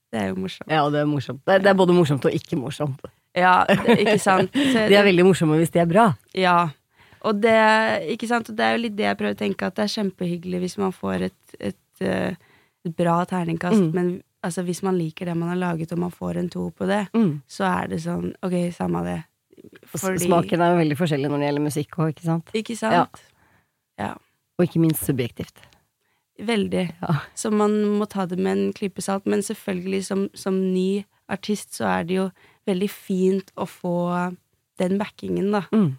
Det 0.09 0.17
er 0.23 0.31
jo 0.31 0.39
morsomt. 0.41 0.71
Ja, 0.71 0.87
det 0.89 1.03
er 1.03 1.09
morsomt. 1.09 1.43
Det 1.45 1.59
er, 1.59 1.65
det 1.65 1.69
er 1.69 1.77
både 1.77 1.93
morsomt 1.93 2.25
og 2.25 2.33
ikke 2.33 2.57
morsomt. 2.57 3.03
Ja, 3.39 3.53
ikke 3.95 4.17
sant? 4.21 4.53
Så 4.73 4.85
De 4.91 4.97
er 4.99 5.07
veldig 5.07 5.25
morsomme 5.27 5.57
hvis 5.61 5.71
de 5.73 5.81
er 5.83 5.89
bra. 5.89 6.05
Ja. 6.37 6.57
Og 7.27 7.41
det, 7.43 7.55
ikke 8.15 8.29
sant? 8.29 8.49
Og 8.51 8.55
det 8.59 8.65
er 8.65 8.77
jo 8.77 8.83
litt 8.85 8.95
det 8.99 9.07
jeg 9.09 9.17
prøver 9.19 9.35
å 9.35 9.39
tenke, 9.41 9.67
at 9.67 9.75
det 9.79 9.85
er 9.87 9.93
kjempehyggelig 9.97 10.61
hvis 10.63 10.77
man 10.79 10.93
får 10.95 11.25
et, 11.29 11.55
et, 11.59 12.03
eh, 12.05 12.35
et 12.87 12.95
bra 12.95 13.17
terningkast, 13.27 13.81
Mm. 13.81 13.89
men 13.95 14.11
altså, 14.43 14.63
hvis 14.63 14.79
man 14.87 14.95
liker 14.97 15.25
det 15.27 15.35
man 15.35 15.49
har 15.51 15.59
laget, 15.59 15.91
og 15.91 15.99
man 15.99 16.13
får 16.15 16.37
en 16.39 16.49
to 16.49 16.69
på 16.71 16.87
det, 16.87 17.01
Mm. 17.13 17.41
så 17.47 17.67
er 17.67 17.87
det 17.91 17.99
sånn 18.05 18.31
Ok, 18.43 18.55
samme 18.71 19.03
det. 19.03 19.17
Fordi... 19.91 20.23
Smaken 20.23 20.61
er 20.63 20.71
jo 20.71 20.79
veldig 20.79 20.97
forskjellig 20.97 21.27
når 21.29 21.39
det 21.43 21.47
gjelder 21.49 21.65
musikk 21.67 21.97
òg, 21.99 22.13
ikke 22.13 22.23
sant? 22.29 22.53
Ikke 22.55 22.77
sant? 22.79 23.25
Og 24.59 24.65
ikke 24.67 24.79
minst 24.83 25.05
subjektivt. 25.07 25.59
Veldig. 26.39 26.85
Ja. 27.01 27.13
Så 27.35 27.51
man 27.51 27.71
må 27.99 28.07
ta 28.07 28.25
det 28.25 28.37
med 28.39 28.57
en 28.57 28.73
klype 28.75 29.01
salt. 29.03 29.25
Men 29.27 29.39
selvfølgelig, 29.43 30.05
som, 30.07 30.29
som 30.33 30.55
ny 30.73 31.03
artist, 31.31 31.75
så 31.75 31.87
er 31.99 32.03
det 32.07 32.15
jo 32.17 32.25
veldig 32.69 32.91
fint 32.93 33.51
å 33.59 33.67
få 33.69 33.97
den 34.79 34.99
backingen, 35.01 35.51
da. 35.55 35.65
Mm. 35.75 35.89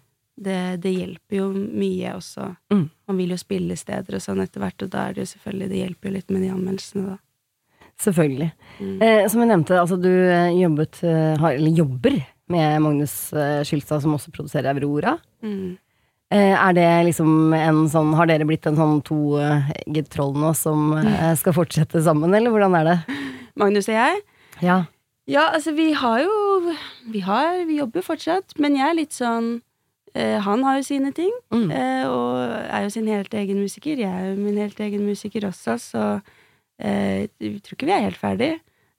Det, 0.41 0.61
det 0.81 0.93
hjelper 0.95 1.37
jo 1.37 1.49
mye 1.53 2.15
også. 2.15 2.47
Mm. 2.73 2.85
Man 3.11 3.19
vil 3.19 3.35
jo 3.35 3.39
spille 3.41 3.77
steder 3.77 4.17
og 4.17 4.23
sånn 4.23 4.41
etter 4.41 4.63
hvert, 4.63 4.81
og 4.81 4.93
da 4.93 5.03
er 5.05 5.13
det 5.13 5.25
jo 5.25 5.33
selvfølgelig 5.35 5.69
Det 5.69 5.81
hjelper 5.83 6.09
jo 6.09 6.15
litt 6.15 6.33
med 6.33 6.45
de 6.45 6.49
anmeldelsene, 6.55 7.13
da. 7.13 7.19
Selvfølgelig. 8.01 8.49
Mm. 8.79 8.95
Eh, 9.05 9.23
som 9.29 9.43
jeg 9.43 9.51
nevnte, 9.51 9.77
altså 9.77 9.97
du 10.01 10.09
eh, 10.09 10.55
jobbet, 10.57 11.03
eh, 11.05 11.35
har, 11.37 11.53
eller 11.53 11.77
jobber 11.77 12.17
med 12.51 12.81
Magnus 12.81 13.15
eh, 13.37 13.61
Skylstad, 13.67 14.01
som 14.01 14.15
også 14.15 14.33
produserer 14.33 14.73
Aurora. 14.73 15.15
Mm. 15.45 15.77
Eh, 16.31 16.55
er 16.55 16.73
det 16.77 16.87
liksom 17.09 17.51
en 17.53 17.81
sånn 17.91 18.13
Har 18.15 18.29
dere 18.29 18.45
blitt 18.47 18.63
en 18.69 18.77
sånn 18.77 19.01
toegget 19.03 20.07
troll 20.13 20.31
nå 20.39 20.53
som 20.55 20.93
eh, 21.01 21.33
skal 21.35 21.55
fortsette 21.57 22.01
sammen, 22.05 22.33
eller 22.37 22.53
hvordan 22.53 22.77
er 22.79 22.87
det? 22.87 22.97
Magnus 23.59 23.89
og 23.91 23.97
jeg? 23.97 24.21
Ja. 24.63 24.77
Ja, 25.29 25.49
altså, 25.51 25.75
vi 25.75 25.91
har 25.93 26.23
jo 26.23 26.31
Vi, 27.11 27.19
har, 27.25 27.65
vi 27.67 27.77
jobber 27.79 28.01
fortsatt, 28.05 28.55
men 28.59 28.75
jeg 28.77 28.87
er 28.89 28.97
litt 28.97 29.13
sånn 29.15 29.61
eh, 30.13 30.37
Han 30.43 30.63
har 30.67 30.77
jo 30.79 30.83
sine 30.87 31.11
ting, 31.15 31.31
Mm. 31.51 31.71
eh, 31.71 32.05
og 32.09 32.37
er 32.67 32.83
jo 32.85 32.89
sin 32.93 33.07
helt 33.07 33.33
egen 33.33 33.59
musiker. 33.63 33.97
Jeg 33.97 34.09
er 34.11 34.31
jo 34.33 34.41
min 34.41 34.57
helt 34.57 34.79
egen 34.79 35.05
musiker 35.07 35.47
også, 35.49 35.77
så 35.79 36.03
eh, 36.79 37.27
jeg 37.39 37.61
tror 37.63 37.75
ikke 37.77 37.89
vi 37.89 37.95
er 37.97 38.05
helt 38.07 38.19
ferdig. 38.21 38.51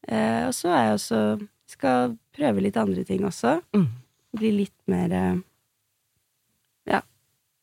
Eh, 0.08 0.46
og 0.48 0.54
så 0.56 0.68
er 0.74 0.84
jeg 0.90 0.94
også 1.00 1.48
Skal 1.72 2.18
prøve 2.36 2.60
litt 2.60 2.76
andre 2.76 3.02
ting 3.08 3.22
også. 3.24 3.54
Mm. 3.72 3.86
Bli 4.36 4.50
litt 4.52 4.74
mer 4.90 5.12
eh, 5.12 5.36
Ja. 6.90 7.00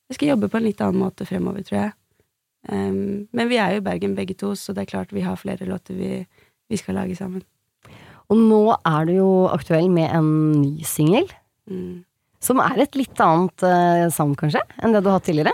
Jeg 0.09 0.15
skal 0.17 0.31
jobbe 0.31 0.49
på 0.49 0.57
en 0.57 0.63
litt 0.65 0.81
annen 0.81 0.97
måte 1.03 1.25
fremover, 1.29 1.61
tror 1.67 1.79
jeg. 1.83 1.91
Men 2.69 3.47
vi 3.49 3.57
er 3.61 3.71
jo 3.75 3.77
i 3.79 3.85
Bergen 3.85 4.15
begge 4.17 4.33
to, 4.35 4.51
så 4.57 4.73
det 4.73 4.81
er 4.83 4.89
klart 4.91 5.13
vi 5.13 5.21
har 5.21 5.37
flere 5.39 5.65
låter 5.69 5.93
vi, 5.95 6.25
vi 6.69 6.77
skal 6.77 6.95
lage 6.97 7.15
sammen. 7.15 7.43
Og 8.29 8.37
nå 8.37 8.61
er 8.85 9.05
du 9.09 9.13
jo 9.15 9.29
aktuell 9.49 9.89
med 9.89 10.09
en 10.13 10.29
ny 10.61 10.83
singel, 10.85 11.29
Mm. 11.69 12.03
som 12.41 12.57
er 12.63 12.79
et 12.81 12.95
litt 12.97 13.19
annet 13.21 13.61
uh, 13.61 14.07
sound, 14.09 14.35
kanskje, 14.39 14.61
enn 14.81 14.93
det 14.95 15.03
du 15.05 15.09
har 15.11 15.19
hatt 15.19 15.27
tidligere. 15.29 15.53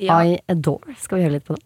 Ja. 0.00 0.22
I 0.24 0.38
Adore. 0.48 0.94
Skal 0.96 1.18
vi 1.18 1.24
høre 1.26 1.34
litt 1.34 1.44
på 1.44 1.52
det? 1.58 1.64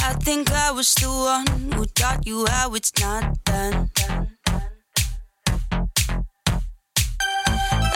I 0.00 0.14
think 0.24 0.50
I 0.50 0.72
was 0.74 0.92
the 0.94 1.06
one 1.08 1.72
who 1.72 1.84
taught 1.94 2.26
you 2.26 2.46
how 2.46 2.74
it's 2.74 2.92
not 3.00 3.22
done. 3.44 3.90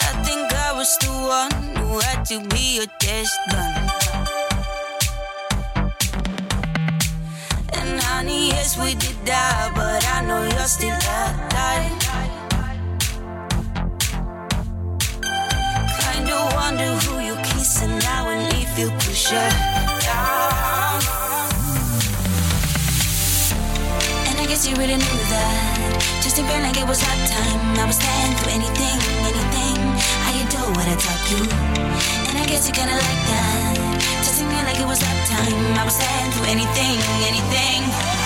I 0.06 0.12
think 0.24 0.52
I 0.52 0.72
was 0.76 0.96
the 0.98 1.10
one 1.10 1.76
who 1.76 1.98
had 1.98 2.24
to 2.26 2.38
be 2.48 2.76
your 2.76 2.86
test 3.00 3.34
gun. 3.50 4.41
Yes, 8.48 8.78
we 8.78 8.94
did 8.94 9.16
that, 9.26 9.72
but 9.74 10.02
I 10.14 10.24
know 10.26 10.42
you're 10.42 10.66
still 10.66 10.94
alive. 10.94 11.92
Kinda 16.02 16.38
wonder 16.56 16.90
who 17.04 17.20
you're 17.20 17.44
kissing 17.44 17.98
now 17.98 18.28
and 18.30 18.52
if 18.58 18.78
you 18.78 18.90
push 19.02 19.30
her 19.30 19.50
down. 20.06 21.00
And 24.28 24.36
I 24.42 24.46
guess 24.46 24.66
you 24.66 24.74
really 24.76 24.98
knew 24.98 25.22
that. 25.34 25.78
Just 26.22 26.36
feel 26.36 26.62
like 26.66 26.78
it 26.78 26.86
was 26.86 27.00
that 27.00 27.20
time. 27.30 27.60
I 27.78 27.84
was 27.86 27.96
stand 27.96 28.38
for 28.40 28.50
anything, 28.50 28.98
anything. 29.30 29.78
I 30.28 30.30
adore 30.42 30.70
what 30.76 30.86
I 30.88 30.96
taught 31.04 31.24
you. 31.30 31.42
And 32.28 32.36
I 32.38 32.46
guess 32.46 32.66
you 32.66 32.74
kinda 32.74 32.94
like 32.94 33.22
that. 33.30 33.74
Just 34.24 34.38
feel 34.38 34.64
like 34.66 34.78
it 34.80 34.86
was 34.86 35.00
that 35.00 35.18
time. 35.28 35.78
I 35.78 35.84
was 35.84 35.94
stand 35.94 36.32
for 36.34 36.46
anything, 36.46 36.98
anything. 37.30 38.21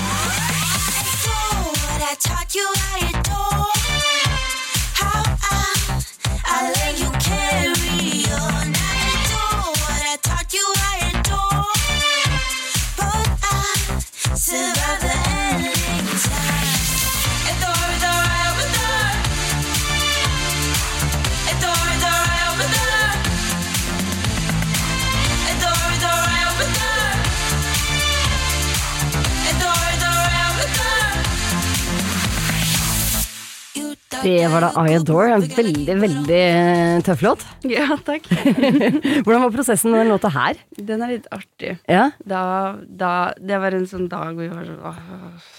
Det 34.27 34.49
var 34.51 34.65
da 34.65 34.71
I 34.91 34.97
Adore. 34.99 35.37
En 35.37 35.45
veldig, 35.47 35.95
veldig 36.03 36.41
eh, 36.43 36.99
tøff 37.07 37.21
låt. 37.23 37.45
ja, 37.77 37.87
takk. 38.07 38.25
Hvordan 39.25 39.43
var 39.45 39.53
prosessen 39.55 39.91
med 39.93 40.01
den 40.03 40.11
låta 40.11 40.29
her? 40.35 40.55
Den 40.75 41.03
er 41.05 41.09
litt 41.15 41.29
artig. 41.35 41.77
Ja? 41.87 42.09
Da, 42.27 42.41
da 42.83 43.11
Det 43.39 43.59
var 43.63 43.71
en 43.77 43.87
sånn 43.87 44.09
dag 44.11 44.35
hvor 44.35 44.43
vi 44.43 44.51
var 44.51 44.65
sånn 44.67 44.83
åh, 44.83 44.99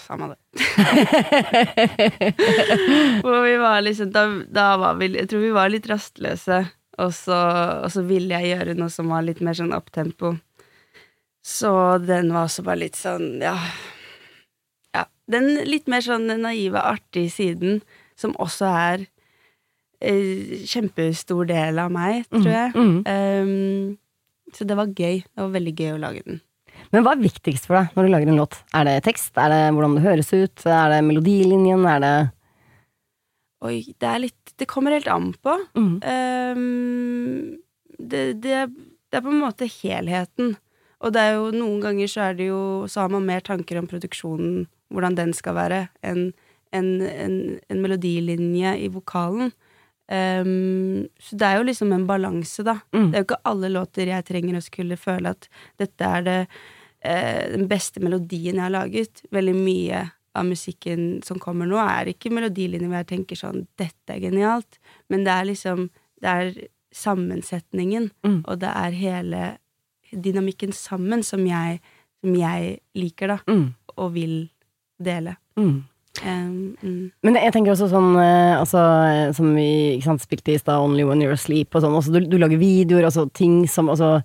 Samme 0.04 0.28
det. 0.32 0.38
hvor 3.24 3.40
vi 3.46 3.56
var 3.60 3.80
liksom 3.86 4.12
da, 4.12 4.22
da 4.52 4.66
var 4.80 4.94
vi 5.00 5.06
Jeg 5.14 5.28
tror 5.30 5.40
vi 5.44 5.52
var 5.54 5.68
litt 5.72 5.88
rastløse, 5.88 6.58
og 6.98 7.12
så, 7.16 7.38
og 7.84 7.90
så 7.94 8.02
ville 8.08 8.34
jeg 8.36 8.48
gjøre 8.56 8.74
noe 8.78 8.90
som 8.92 9.08
var 9.12 9.22
litt 9.24 9.40
mer 9.44 9.54
sånn 9.56 9.72
opptempo. 9.76 10.28
Så 11.44 11.70
den 12.04 12.32
var 12.34 12.42
også 12.48 12.62
bare 12.66 12.82
litt 12.84 12.98
sånn, 13.00 13.38
ja 13.40 13.56
Ja. 14.96 15.04
Den 15.30 15.44
litt 15.68 15.86
mer 15.88 16.00
sånn 16.04 16.26
naive, 16.42 16.80
artige 16.80 17.30
siden, 17.32 17.80
som 18.18 18.34
også 18.42 18.68
er 18.68 19.06
eh, 20.00 20.58
kjempestor 20.68 21.48
del 21.48 21.78
av 21.82 21.92
meg, 21.94 22.26
tror 22.34 22.50
jeg. 22.50 22.74
Mm. 22.74 22.98
Um, 23.06 24.52
så 24.54 24.66
det 24.66 24.76
var 24.78 24.90
gøy. 24.90 25.22
Det 25.22 25.42
var 25.44 25.54
veldig 25.54 25.74
gøy 25.76 25.92
å 25.94 26.02
lage 26.02 26.24
den. 26.26 26.40
Men 26.94 27.04
hva 27.04 27.12
er 27.14 27.22
viktigst 27.22 27.68
for 27.68 27.78
deg 27.78 27.96
når 27.96 28.06
du 28.06 28.12
lager 28.14 28.30
en 28.32 28.40
låt? 28.40 28.58
Er 28.76 28.86
det 28.88 28.96
tekst? 29.06 29.32
Er 29.36 29.52
det 29.52 29.62
hvordan 29.76 29.96
det 29.98 30.04
høres 30.06 30.30
ut? 30.32 30.66
Er 30.66 30.94
det 30.94 31.00
melodilinjen? 31.04 31.86
Er 31.90 32.04
det 32.04 32.16
Oi, 33.66 33.80
det 33.98 34.06
er 34.06 34.20
litt 34.22 34.52
Det 34.58 34.68
kommer 34.70 34.94
helt 34.94 35.10
an 35.10 35.32
på. 35.42 35.56
mm. 35.74 35.96
Um, 36.06 37.58
det, 37.98 38.38
det, 38.44 38.68
det 38.70 39.18
er 39.18 39.24
på 39.24 39.32
en 39.32 39.42
måte 39.42 39.66
helheten. 39.66 40.54
Og 41.02 41.14
det 41.14 41.22
er 41.22 41.32
jo 41.36 41.50
noen 41.54 41.80
ganger 41.82 42.10
så 42.10 42.28
er 42.28 42.38
det 42.38 42.46
jo 42.48 42.60
Så 42.90 43.02
har 43.02 43.10
man 43.10 43.26
mer 43.26 43.42
tanker 43.42 43.80
om 43.80 43.88
produksjonen, 43.90 44.68
hvordan 44.94 45.18
den 45.18 45.34
skal 45.36 45.58
være, 45.58 45.80
enn 46.06 46.30
en, 46.72 47.00
en, 47.02 47.58
en 47.68 47.80
melodilinje 47.82 48.76
i 48.84 48.88
vokalen. 48.88 49.52
Um, 50.08 51.06
så 51.20 51.36
det 51.36 51.46
er 51.46 51.58
jo 51.58 51.66
liksom 51.68 51.92
en 51.92 52.06
balanse, 52.08 52.64
da. 52.64 52.78
Mm. 52.96 53.10
Det 53.10 53.16
er 53.18 53.22
jo 53.22 53.26
ikke 53.28 53.42
alle 53.50 53.68
låter 53.74 54.08
jeg 54.08 54.24
trenger 54.24 54.56
å 54.56 54.64
skulle 54.64 54.96
føle 54.96 55.34
at 55.34 55.48
dette 55.80 56.00
er 56.08 56.22
det 56.24 56.38
uh, 56.48 57.44
den 57.52 57.66
beste 57.68 58.00
melodien 58.00 58.56
jeg 58.56 58.64
har 58.64 58.72
laget. 58.72 59.22
Veldig 59.34 59.54
mye 59.58 60.06
av 60.38 60.46
musikken 60.48 61.20
som 61.26 61.40
kommer 61.42 61.66
nå, 61.68 61.76
er 61.82 62.12
ikke 62.12 62.30
melodilinjer 62.32 62.88
hvor 62.88 63.00
jeg 63.02 63.10
tenker 63.12 63.36
sånn 63.40 63.66
'dette 63.76 64.14
er 64.14 64.20
genialt', 64.22 64.78
men 65.10 65.24
det 65.24 65.32
er 65.32 65.44
liksom 65.52 65.88
Det 66.20 66.26
er 66.28 66.68
sammensetningen, 66.92 68.10
Mm. 68.24 68.42
og 68.48 68.58
det 68.58 68.68
er 68.74 68.90
hele 68.90 69.58
dynamikken 70.12 70.72
sammen 70.72 71.22
som 71.22 71.46
jeg, 71.46 71.80
som 72.20 72.34
jeg 72.34 72.80
liker, 72.96 73.26
da, 73.28 73.38
Mm. 73.46 73.74
og 73.96 74.12
vil 74.14 74.50
dele. 75.00 75.36
Mm. 75.56 75.84
Um, 76.24 76.74
mm. 76.82 77.04
Men 77.26 77.38
jeg 77.38 77.54
tenker 77.54 77.74
også 77.74 77.88
sånn 77.92 78.16
eh, 78.18 78.56
altså, 78.58 78.80
Som 79.36 79.52
vi 79.54 79.98
sant, 80.02 80.22
spilte 80.24 80.54
i 80.54 80.58
stad, 80.58 80.80
Only 80.82 81.06
When 81.06 81.22
You're 81.22 81.36
Asleep 81.36 81.76
og 81.76 81.84
sånn. 81.84 81.96
Altså, 81.98 82.14
du, 82.14 82.26
du 82.26 82.38
lager 82.40 82.60
videoer, 82.60 83.06
altså 83.08 83.28
ting 83.36 83.60
som 83.70 83.90
altså, 83.92 84.16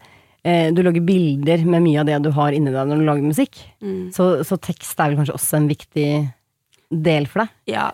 eh, 0.42 0.72
Du 0.74 0.84
lager 0.86 1.06
bilder 1.06 1.66
med 1.68 1.86
mye 1.86 2.02
av 2.02 2.10
det 2.10 2.22
du 2.26 2.32
har 2.36 2.56
inni 2.56 2.74
deg 2.74 2.90
når 2.90 3.02
du 3.02 3.08
lager 3.10 3.30
musikk. 3.34 3.62
Mm. 3.84 4.10
Så, 4.16 4.32
så 4.48 4.58
tekst 4.58 4.98
er 4.98 5.12
vel 5.12 5.22
kanskje 5.22 5.38
også 5.38 5.60
en 5.60 5.70
viktig 5.72 6.10
del 6.94 7.30
for 7.30 7.44
deg? 7.44 7.56
Ja, 7.74 7.88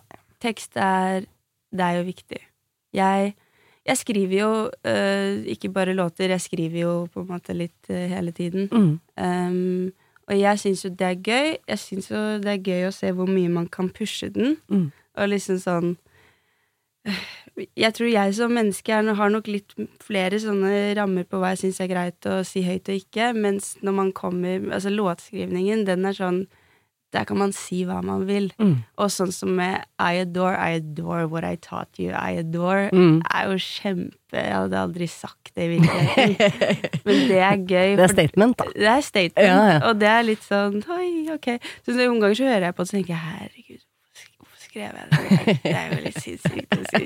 tekst 0.43 0.79
er 0.79 1.27
Det 1.69 1.85
er 1.85 1.99
jo 1.99 2.07
viktig. 2.07 2.41
Jeg, 2.95 3.33
jeg 3.85 3.97
skriver 3.99 4.37
jo 4.39 4.51
øh, 4.89 5.45
ikke 5.53 5.69
bare 5.69 5.93
låter, 5.93 6.31
jeg 6.33 6.41
skriver 6.41 6.79
jo 6.81 6.93
på 7.13 7.21
en 7.21 7.33
måte 7.35 7.53
litt 7.53 7.91
øh, 7.93 8.07
hele 8.09 8.31
tiden. 8.33 8.65
Mm. 8.71 8.95
Um, 9.21 9.91
og 10.29 10.37
jeg 10.37 10.61
syns 10.61 10.85
jo 10.85 10.91
det 10.93 11.07
er 11.07 11.17
gøy. 11.25 11.55
Jeg 11.67 11.81
syns 11.81 12.11
jo 12.11 12.21
det 12.43 12.51
er 12.53 12.61
gøy 12.61 12.85
å 12.87 12.93
se 12.93 13.09
hvor 13.17 13.29
mye 13.29 13.49
man 13.49 13.67
kan 13.71 13.89
pushe 13.89 14.29
den. 14.33 14.59
Mm. 14.69 14.91
Og 15.17 15.31
liksom 15.33 15.59
sånn 15.63 15.97
Jeg 17.75 17.95
tror 17.95 18.09
jeg 18.11 18.33
som 18.37 18.51
menneske 18.53 18.93
er, 18.93 19.07
har 19.15 19.31
nok 19.33 19.47
litt 19.49 19.73
flere 20.03 20.37
sånne 20.39 20.93
rammer 20.99 21.25
på 21.25 21.39
hva 21.39 21.53
jeg 21.55 21.63
syns 21.63 21.79
er 21.81 21.89
greit 21.89 22.27
å 22.29 22.41
si 22.47 22.61
høyt 22.63 22.91
og 22.91 22.99
ikke, 22.99 23.31
mens 23.33 23.73
når 23.81 23.95
man 23.95 24.11
kommer 24.13 24.67
Altså 24.75 24.91
låtskrivningen, 24.93 25.85
den 25.87 26.05
er 26.05 26.15
sånn 26.15 26.43
Der 27.11 27.23
kan 27.25 27.39
man 27.41 27.51
si 27.57 27.79
hva 27.89 28.03
man 28.05 28.27
vil. 28.29 28.51
Mm. 28.61 28.75
Og 29.01 29.09
sånn 29.09 29.31
som 29.33 29.55
med 29.57 29.81
I 29.97 30.19
adore, 30.21 30.53
I 30.61 30.75
adore 30.77 31.25
what 31.31 31.43
I 31.43 31.55
taught 31.57 31.97
you, 31.97 32.11
I 32.13 32.37
adore, 32.37 32.89
Mm. 32.93 33.21
er 33.33 33.47
jo 33.49 33.57
kjempe 33.57 34.15
Jeg 34.37 34.53
hadde 34.53 34.77
aldri 34.77 35.07
sagt 35.09 35.49
det 35.55 35.63
i 35.65 35.71
virkeligheten. 35.79 36.35
Men 37.09 37.21
det 37.31 37.39
er 37.41 37.57
gøy. 37.65 37.95
Det 37.97 38.03
er 38.05 38.13
statement, 38.13 38.57
da. 38.61 38.65
det 38.75 38.87
er 38.93 39.01
statement, 39.01 39.47
Ja, 39.47 39.55
ja. 39.71 39.79
og 39.89 39.97
det 39.99 40.07
er 40.11 40.21
litt 40.27 40.43
sånn 40.45 40.83
Oi, 40.85 41.25
ok. 41.33 41.49
Så 41.81 41.95
noen 41.97 42.21
ganger 42.21 42.37
så 42.37 42.45
hører 42.51 42.67
jeg 42.69 42.75
på 42.77 42.85
det 42.85 42.89
og 42.89 42.93
tenker 42.99 43.15
jeg, 43.15 43.23
herregud, 43.25 43.81
hvorfor 44.37 44.61
skrev 44.67 45.01
jeg 45.01 45.09
det? 45.09 45.57
Det 45.65 45.75
er 45.81 45.89
jo 45.95 45.99
litt 46.05 46.21
sinnssykt 46.21 46.77
å 46.77 46.81
si. 46.93 47.03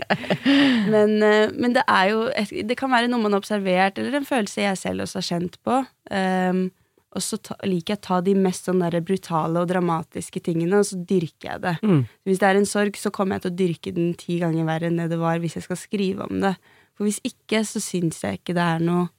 Men, 0.92 1.16
eh, 1.24 1.48
men 1.56 1.74
det 1.80 1.84
er 1.88 2.12
jo 2.12 2.20
Det 2.68 2.76
kan 2.78 2.92
være 2.92 3.08
noe 3.08 3.24
man 3.24 3.32
har 3.32 3.40
observert, 3.40 3.98
eller 4.04 4.20
en 4.20 4.28
følelse 4.28 4.66
jeg 4.68 4.78
selv 4.84 5.08
også 5.08 5.22
har 5.24 5.30
kjent 5.32 5.56
på. 5.64 5.80
Um, 6.12 6.66
og 7.14 7.22
så 7.22 7.38
ta, 7.38 7.56
liker 7.70 7.94
jeg 7.94 8.02
å 8.02 8.06
ta 8.08 8.20
de 8.26 8.34
mest 8.38 8.68
sånn 8.68 8.82
der 8.82 8.98
brutale 9.06 9.62
og 9.62 9.70
dramatiske 9.70 10.42
tingene, 10.44 10.82
og 10.82 10.88
så 10.90 10.98
dyrker 10.98 11.50
jeg 11.52 11.64
det. 11.64 11.74
Mm. 11.86 12.04
Hvis 12.26 12.42
det 12.42 12.50
er 12.50 12.60
en 12.60 12.70
sorg, 12.70 12.98
så 13.00 13.14
kommer 13.14 13.38
jeg 13.38 13.46
til 13.46 13.54
å 13.54 13.60
dyrke 13.62 13.96
den 13.96 14.14
ti 14.20 14.40
ganger 14.42 14.68
verre 14.68 14.90
enn 14.90 15.02
det 15.02 15.12
det 15.14 15.20
var 15.22 15.42
hvis 15.44 15.60
jeg 15.60 15.68
skal 15.68 15.80
skrive 15.80 16.26
om 16.26 16.42
det. 16.44 16.56
For 16.98 17.08
hvis 17.08 17.22
ikke, 17.26 17.62
så 17.68 17.82
syns 17.84 18.24
jeg 18.26 18.42
ikke 18.42 18.58
det 18.58 18.66
er 18.66 18.86
noe 18.86 19.12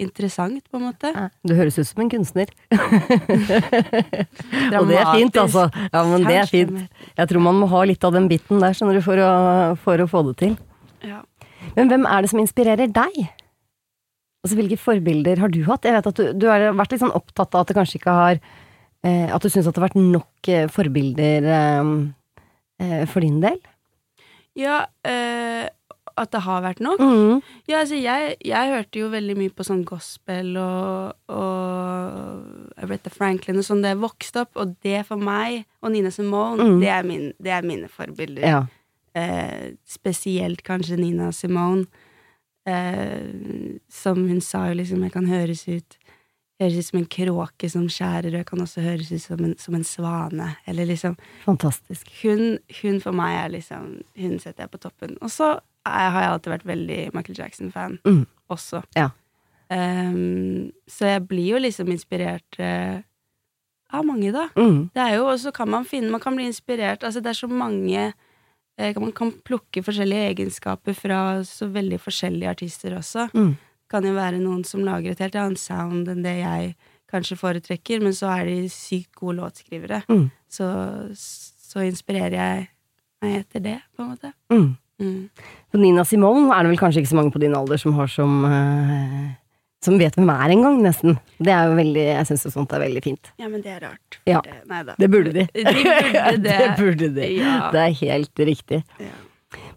interessant, 0.00 0.64
på 0.70 0.78
en 0.78 0.86
måte. 0.88 1.10
Du 1.44 1.52
høres 1.58 1.76
ut 1.76 1.88
som 1.88 2.04
en 2.04 2.12
kunstner. 2.12 2.52
Og 4.80 4.88
det 4.88 4.96
er 4.96 5.10
fint, 5.12 5.36
altså. 5.36 5.66
Ja, 5.90 6.04
men 6.08 6.24
det 6.24 6.38
er 6.40 6.48
fint. 6.48 6.86
Jeg 7.18 7.32
tror 7.32 7.44
man 7.44 7.58
må 7.60 7.68
ha 7.72 7.82
litt 7.88 8.04
av 8.06 8.14
den 8.16 8.30
biten 8.30 8.62
der, 8.62 8.76
skjønner 8.76 8.96
du, 8.96 9.02
for 9.04 9.20
å, 9.20 9.32
for 9.82 10.00
å 10.00 10.08
få 10.08 10.22
det 10.30 10.38
til. 10.40 10.56
Ja. 11.04 11.20
Men 11.76 11.92
hvem 11.92 12.08
er 12.08 12.24
det 12.24 12.32
som 12.32 12.40
inspirerer 12.40 12.88
deg? 12.92 13.20
Altså, 14.40 14.56
hvilke 14.56 14.78
forbilder 14.80 15.40
har 15.42 15.52
du 15.52 15.58
hatt? 15.66 15.84
Jeg 15.84 15.92
vet 15.98 16.06
at 16.08 16.16
du, 16.20 16.30
du 16.40 16.46
har 16.48 16.62
vært 16.72 16.94
litt 16.94 17.02
sånn 17.02 17.12
opptatt 17.16 17.52
av 17.54 17.60
at 17.66 17.68
det 17.68 17.76
kanskje 17.76 17.98
ikke 18.00 18.14
har 18.16 18.38
eh, 19.04 19.26
At 19.34 19.42
du 19.44 19.50
syns 19.52 19.66
at 19.68 19.74
det 19.76 19.82
har 19.82 19.88
vært 19.90 20.00
nok 20.00 20.48
eh, 20.48 20.64
forbilder 20.72 21.50
eh, 21.58 21.90
eh, 22.80 23.04
for 23.10 23.20
din 23.26 23.36
del? 23.44 23.60
Ja, 24.56 24.86
eh, 25.04 25.68
at 26.20 26.32
det 26.34 26.40
har 26.44 26.64
vært 26.64 26.80
nok? 26.84 26.98
Mm. 27.00 27.36
Ja, 27.70 27.78
altså, 27.82 27.96
jeg, 28.00 28.34
jeg 28.44 28.72
hørte 28.74 28.98
jo 29.00 29.06
veldig 29.12 29.36
mye 29.38 29.52
på 29.56 29.64
sånn 29.64 29.84
gospel 29.88 30.50
og, 30.60 31.14
og 31.32 32.82
Aretha 32.82 33.12
Franklin 33.14 33.60
og 33.60 33.64
sånn 33.68 33.80
da 33.84 33.92
jeg 33.94 34.00
vokste 34.02 34.42
opp, 34.44 34.56
og 34.60 34.74
det 34.84 35.04
for 35.08 35.20
meg, 35.22 35.62
og 35.84 35.92
Nina 35.94 36.10
Simone, 36.12 36.58
Mm. 36.60 36.80
det, 36.82 36.90
er 36.92 37.06
min, 37.08 37.24
det 37.40 37.52
er 37.56 37.64
mine 37.66 37.88
forbilder. 37.92 38.44
Ja. 38.44 38.60
Eh, 39.16 39.72
spesielt 39.88 40.60
kanskje 40.66 40.98
Nina 41.00 41.30
Simone. 41.32 41.86
Eh, 42.68 43.78
som 43.88 44.18
hun 44.28 44.40
sa 44.44 44.66
jo 44.68 44.74
liksom, 44.82 45.02
jeg 45.06 45.12
kan 45.12 45.26
høres 45.26 45.66
ut 45.68 45.96
Høres 46.60 46.76
ut 46.76 46.84
som 46.90 46.98
en 46.98 47.06
kråke 47.08 47.68
som 47.72 47.86
skjærer, 47.88 48.26
og 48.34 48.42
jeg 48.42 48.46
kan 48.50 48.60
også 48.60 48.82
høres 48.84 49.08
ut 49.14 49.22
som 49.24 49.38
en, 49.46 49.54
som 49.56 49.74
en 49.78 49.84
svane. 49.88 50.50
Eller 50.68 50.84
liksom 50.90 51.14
Fantastisk. 51.46 52.10
hun, 52.20 52.58
hun 52.82 52.98
for 53.00 53.16
meg 53.16 53.32
er 53.46 53.48
liksom 53.54 54.02
Hun 54.20 54.34
setter 54.38 54.66
jeg 54.66 54.70
på 54.74 54.80
toppen. 54.82 55.14
Og 55.24 55.30
så 55.32 55.54
har 55.88 56.18
jeg 56.20 56.28
alltid 56.34 56.52
vært 56.52 56.66
veldig 56.68 56.98
Michael 57.16 57.38
Jackson-fan 57.38 57.96
Mm. 58.04 58.26
også. 58.52 58.82
Ja. 58.94 59.08
Um, 59.72 60.70
så 60.90 61.06
jeg 61.14 61.24
blir 61.30 61.54
jo 61.54 61.58
liksom 61.64 61.88
inspirert 61.94 62.58
uh, 62.60 63.00
av 63.96 64.04
mange, 64.04 64.28
da. 64.34 64.48
Mm. 64.58 64.90
Det 64.92 65.00
er 65.00 65.16
jo, 65.16 65.28
og 65.32 65.38
så 65.40 65.52
kan 65.56 65.70
man 65.70 65.84
finne 65.88 66.10
Man 66.12 66.20
kan 66.20 66.36
bli 66.36 66.44
inspirert 66.50 67.02
Altså, 67.06 67.20
det 67.24 67.30
er 67.32 67.38
så 67.40 67.48
mange 67.48 68.12
Man 68.78 69.12
kan 69.12 69.32
plukke 69.44 69.82
forskjellige 69.84 70.30
egenskaper 70.30 70.94
fra 70.96 71.18
så 71.44 71.68
veldig 71.68 71.98
forskjellige 72.00 72.52
artister 72.54 72.94
også. 72.96 73.26
Mm. 73.34 73.52
Kan 73.90 74.06
jo 74.06 74.14
være 74.16 74.40
noen 74.40 74.62
som 74.64 74.84
lager 74.86 75.12
et 75.12 75.20
helt 75.20 75.36
annet 75.36 75.60
sound 75.60 76.08
enn 76.08 76.22
det 76.24 76.38
jeg 76.38 76.74
kanskje 77.10 77.36
foretrekker, 77.40 78.00
men 78.00 78.14
så 78.16 78.30
er 78.38 78.46
de 78.48 78.68
sykt 78.72 79.10
gode 79.18 79.40
låtskrivere. 79.40 80.02
Mm. 80.08 80.28
Så, 80.48 80.68
så 81.18 81.84
inspirerer 81.84 82.36
jeg 82.38 82.68
meg 83.20 83.40
etter 83.42 83.64
det, 83.64 83.76
på 83.96 84.04
en 84.04 84.12
måte. 84.14 84.32
Mm. 84.52 84.70
Mm. 85.00 85.28
Nina 85.80 86.04
Simone 86.04 86.52
er 86.54 86.64
det 86.64 86.74
vel 86.74 86.80
kanskje 86.80 87.02
ikke 87.02 87.12
så 87.12 87.18
mange 87.18 87.32
på 87.34 87.40
din 87.42 87.56
alder 87.56 87.80
som 87.80 87.96
har 87.96 88.10
som 88.12 88.44
eh, 88.44 89.30
Som 89.80 89.96
vet 90.00 90.12
hvem 90.18 90.28
er 90.34 90.52
engang, 90.52 90.76
nesten. 90.84 91.14
Det 91.40 91.48
er 91.54 91.70
jo 91.70 91.76
veldig 91.78 92.02
Jeg 92.04 92.26
syns 92.28 92.42
sånt 92.52 92.72
er 92.76 92.82
veldig 92.82 93.00
fint. 93.04 93.30
Ja, 93.40 93.48
men 93.48 93.62
det 93.64 93.70
er 93.72 93.80
rart. 93.86 94.18
Ja. 94.28 94.42
Det, 94.44 94.58
nei 94.68 94.82
da. 94.84 94.94
Det 95.00 95.08
burde 95.08 95.32
de. 95.32 95.46
De 95.56 95.64
burde 95.64 96.36
det. 96.44 96.56
det 96.60 96.68
burde 96.76 97.08
de. 97.16 97.28
Ja. 97.38 97.54
Det 97.72 97.80
er 97.86 97.94
helt 98.02 98.42
riktig. 98.50 98.82
Ja. 99.00 99.14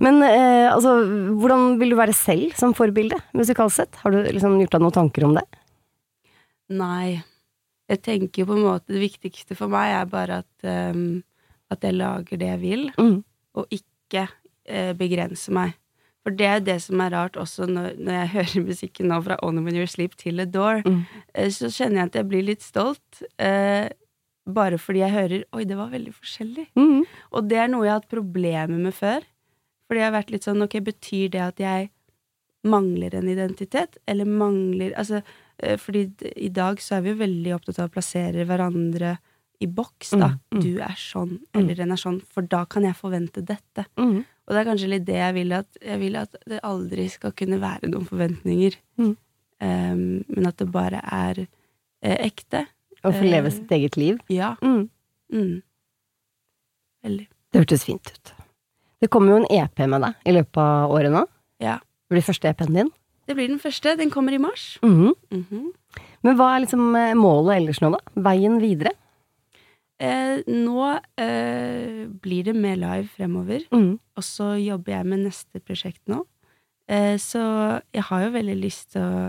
Men 0.03 0.19
eh, 0.27 0.67
altså, 0.73 0.91
hvordan 1.39 1.77
vil 1.79 1.93
du 1.93 1.97
være 1.97 2.13
selv 2.13 2.51
som 2.59 2.75
forbilde, 2.77 3.15
musikalsk 3.33 3.79
sett? 3.79 3.95
Har 4.03 4.11
du 4.13 4.19
liksom 4.27 4.59
gjort 4.59 4.75
deg 4.75 4.83
noen 4.83 4.97
tanker 4.99 5.25
om 5.29 5.37
det? 5.39 5.45
Nei. 6.73 7.21
Jeg 7.91 7.99
tenker 8.03 8.41
jo 8.43 8.47
på 8.47 8.55
en 8.55 8.63
måte 8.63 8.93
Det 8.95 9.01
viktigste 9.01 9.55
for 9.59 9.71
meg 9.71 9.91
er 9.97 10.05
bare 10.09 10.37
at, 10.43 10.67
um, 10.95 11.21
at 11.71 11.83
jeg 11.83 11.95
lager 11.97 12.39
det 12.39 12.47
jeg 12.51 12.61
vil, 12.61 12.83
Mm. 12.97 13.17
og 13.59 13.67
ikke 13.75 14.27
uh, 14.27 14.91
begrenser 14.99 15.53
meg. 15.55 15.73
For 16.23 16.31
det 16.39 16.45
er 16.47 16.59
det 16.63 16.77
som 16.81 17.01
er 17.03 17.11
rart 17.11 17.35
også 17.35 17.65
når, 17.67 17.97
når 17.99 18.13
jeg 18.21 18.29
hører 18.37 18.65
musikken 18.69 19.09
nå 19.11 19.17
fra 19.25 19.35
Only 19.43 19.63
When 19.65 19.75
You're 19.75 19.89
Sleep 19.91 20.15
til 20.15 20.39
Adore, 20.39 20.83
Mm. 20.87 21.01
eh, 21.35 21.49
så 21.51 21.67
kjenner 21.67 21.99
jeg 22.03 22.05
at 22.13 22.15
jeg 22.21 22.29
blir 22.29 22.43
litt 22.47 22.61
stolt. 22.63 23.23
Eh, 23.39 23.89
bare 24.47 24.77
fordi 24.79 24.99
jeg 25.03 25.11
hører 25.15 25.43
Oi, 25.55 25.63
det 25.67 25.77
var 25.79 25.91
veldig 25.91 26.13
forskjellig. 26.15 26.67
Mm. 26.79 27.03
Og 27.31 27.47
det 27.49 27.57
er 27.59 27.67
noe 27.71 27.85
jeg 27.85 27.93
har 27.93 27.99
hatt 28.01 28.09
problemer 28.11 28.79
med 28.79 28.93
før. 28.95 29.23
Fordi 29.87 29.99
jeg 29.99 30.07
har 30.11 30.15
vært 30.21 30.31
litt 30.31 30.43
sånn 30.47 30.63
Ok, 30.63 30.79
betyr 30.83 31.29
det 31.35 31.41
at 31.43 31.59
jeg 31.63 31.89
mangler 32.67 33.15
en 33.19 33.27
identitet? 33.27 33.97
Eller 34.07 34.25
mangler 34.25 34.93
Altså, 34.99 35.21
eh, 35.59 35.75
fordi 35.77 36.05
i 36.39 36.49
dag 36.49 36.77
så 36.79 36.97
er 36.97 37.01
vi 37.05 37.09
jo 37.13 37.19
veldig 37.23 37.55
opptatt 37.55 37.79
av 37.83 37.89
å 37.89 37.93
plassere 37.97 38.45
hverandre 38.47 39.17
i 39.63 39.67
boks, 39.67 40.09
da. 40.19 40.33
Mm, 40.51 40.57
mm. 40.57 40.61
Du 40.63 40.79
er 40.83 40.95
sånn, 40.99 41.37
eller 41.55 41.75
den 41.75 41.91
er 41.91 41.99
sånn, 41.99 42.17
for 42.25 42.41
da 42.43 42.65
kan 42.65 42.83
jeg 42.83 42.95
forvente 42.99 43.43
dette. 43.47 43.85
Mm. 43.99 44.25
Og 44.47 44.53
det 44.53 44.59
er 44.61 44.67
kanskje 44.67 44.89
litt 44.91 45.05
det 45.07 45.15
jeg 45.15 45.33
vil 45.37 45.53
at 45.55 45.77
Jeg 45.81 45.99
vil 46.01 46.15
at 46.19 46.35
det 46.49 46.59
aldri 46.67 47.05
skal 47.09 47.31
kunne 47.31 47.59
være 47.61 47.87
noen 47.91 48.05
forventninger. 48.05 48.75
Mm. 48.99 49.13
Um, 49.63 50.23
men 50.27 50.47
at 50.49 50.57
det 50.59 50.67
bare 50.71 50.99
er 51.05 51.45
eh, 52.03 52.17
ekte. 52.27 52.65
Å 53.03 53.11
få 53.11 53.23
leve 53.23 53.47
Eh. 53.47 53.51
sitt 53.55 53.71
eget 53.71 53.95
liv. 53.97 54.17
Ja. 54.29 54.55
Mm. 54.61 54.89
Mm. 55.31 55.61
Veldig. 57.03 57.27
Det 57.51 57.61
hørtes 57.61 57.83
fint 57.87 58.11
ut. 58.11 58.33
Det 59.03 59.09
kommer 59.11 59.33
jo 59.33 59.39
en 59.43 59.47
EP 59.51 59.79
med 59.87 60.01
deg 60.05 60.27
i 60.27 60.35
løpet 60.37 60.59
av 60.63 60.91
året 60.95 61.11
nå. 61.11 61.25
Ja. 61.59 61.77
Det 62.07 62.15
blir 62.15 62.23
første 62.25 62.49
EP-en 62.51 62.73
din. 62.77 62.91
Det 63.27 63.35
blir 63.35 63.47
den 63.47 63.59
første. 63.59 63.95
Den 63.99 64.11
kommer 64.11 64.33
i 64.33 64.37
mars. 64.39 64.77
Mhm. 64.83 65.13
-hmm. 65.31 65.71
Men 66.23 66.35
hva 66.37 66.55
er 66.55 66.59
liksom 66.65 66.95
eh, 66.95 67.13
målet 67.13 67.57
ellers 67.57 67.81
nå, 67.81 67.91
da? 67.91 67.99
Veien 68.15 68.59
videre? 68.59 68.91
Eh, 70.01 70.41
nå 70.49 70.79
eh, 71.21 72.05
blir 72.23 72.47
det 72.49 72.55
mer 72.57 72.79
live 72.79 73.07
fremover, 73.13 73.65
mm. 73.71 73.93
og 74.17 74.25
så 74.25 74.53
jobber 74.57 74.97
jeg 74.97 75.09
med 75.11 75.25
neste 75.27 75.61
prosjekt 75.63 76.01
nå. 76.11 76.23
Eh, 76.91 77.15
så 77.21 77.43
jeg 77.93 78.05
har 78.09 78.25
jo 78.25 78.33
veldig 78.33 78.57
lyst 78.59 78.93
til 78.95 79.05
å 79.05 79.23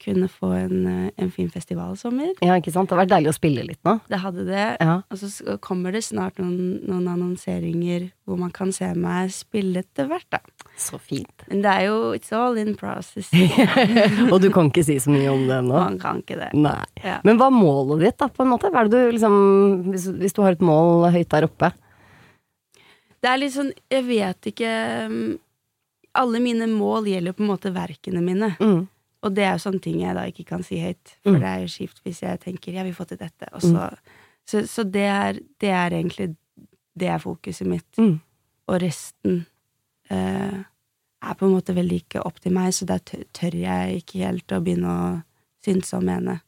kunne 0.00 0.30
få 0.32 0.52
en, 0.56 0.86
eh, 0.86 1.10
en 1.20 1.30
fin 1.30 1.50
festivalsommer. 1.52 2.32
Ja, 2.40 2.56
ikke 2.56 2.72
sant? 2.72 2.88
Det 2.88 2.96
har 2.96 3.04
vært 3.04 3.12
deilig 3.12 3.34
å 3.34 3.36
spille 3.36 3.66
litt 3.66 3.82
nå. 3.84 3.98
Det 4.08 4.20
hadde 4.22 4.46
det. 4.48 4.68
Ja. 4.80 5.02
Og 5.10 5.20
så 5.20 5.58
kommer 5.60 5.92
det 5.92 6.04
snart 6.06 6.40
noen, 6.40 6.80
noen 6.88 7.10
annonseringer 7.10 8.10
hvor 8.24 8.40
man 8.40 8.50
kan 8.50 8.72
se 8.72 8.88
meg 8.94 9.34
spille 9.34 9.84
etter 9.84 10.08
hvert, 10.08 10.28
da. 10.32 10.40
Så 10.80 10.96
fint. 10.98 11.42
Men 11.50 11.60
det 11.64 11.72
er 11.76 11.82
jo 11.90 11.96
It's 12.16 12.30
all 12.32 12.56
in 12.56 12.72
process. 12.78 13.28
Og 14.32 14.38
du 14.40 14.48
kan 14.54 14.70
ikke 14.70 14.84
si 14.86 14.96
så 15.02 15.12
mye 15.12 15.28
om 15.28 15.42
det 15.48 15.58
ennå? 15.60 15.76
Man 15.76 15.98
kan 16.00 16.22
ikke 16.22 16.38
det. 16.40 16.50
Ja. 17.04 17.18
Men 17.26 17.36
hva 17.40 17.50
er 17.50 17.56
målet 17.58 18.00
ditt, 18.06 18.16
da, 18.22 18.28
på 18.32 18.46
en 18.46 18.52
måte? 18.54 18.70
Du 18.88 18.96
liksom 19.12 19.36
hvis, 19.90 20.06
hvis 20.22 20.32
du 20.36 20.40
har 20.42 20.56
et 20.56 20.64
mål 20.64 21.10
høyt 21.12 21.28
der 21.34 21.44
oppe? 21.50 21.72
Det 23.20 23.28
er 23.28 23.36
litt 23.42 23.52
sånn 23.52 23.72
Jeg 23.92 24.06
vet 24.08 24.48
ikke 24.48 24.70
um, 25.10 25.18
Alle 26.16 26.40
mine 26.40 26.64
mål 26.72 27.10
gjelder 27.12 27.36
på 27.36 27.44
en 27.44 27.50
måte 27.52 27.74
verkene 27.74 28.22
mine. 28.24 28.54
Mm. 28.58 28.86
Og 29.20 29.34
det 29.36 29.44
er 29.44 29.52
jo 29.52 29.60
sånne 29.66 29.82
ting 29.84 30.00
jeg 30.00 30.16
da 30.16 30.24
ikke 30.30 30.46
kan 30.48 30.64
si 30.64 30.80
høyt. 30.80 31.12
For 31.20 31.36
Mm. 31.36 31.40
det 31.42 31.48
er 31.50 31.60
jo 31.60 31.68
kjipt 31.76 32.00
hvis 32.06 32.22
jeg 32.24 32.40
tenker 32.40 32.72
'jeg 32.72 32.84
vil 32.88 32.94
få 32.96 33.04
til 33.06 33.18
dette', 33.20 33.52
og 33.52 33.60
så 33.60 33.90
Så, 34.48 34.64
så 34.66 34.82
det, 34.90 35.04
er, 35.06 35.32
det 35.60 35.68
er 35.68 35.90
egentlig 35.90 36.34
Det 36.98 37.06
er 37.08 37.18
fokuset 37.18 37.66
mitt. 37.66 37.86
Mm. 37.98 38.20
Og 38.68 38.80
resten 38.82 39.46
eh, 40.10 40.60
er 41.20 41.36
på 41.36 41.46
en 41.46 41.54
måte 41.54 41.76
veldig 41.76 42.02
ikke 42.04 42.24
opp 42.24 42.40
til 42.42 42.54
meg, 42.56 42.72
så 42.74 42.88
der 42.88 43.02
tør, 43.04 43.56
jeg 43.56 44.02
ikke 44.02 44.24
helt 44.24 44.54
å 44.56 44.62
begynne 44.64 44.90
å 44.90 45.08
synes 45.64 45.92
og 45.96 46.04
mene. 46.06 46.40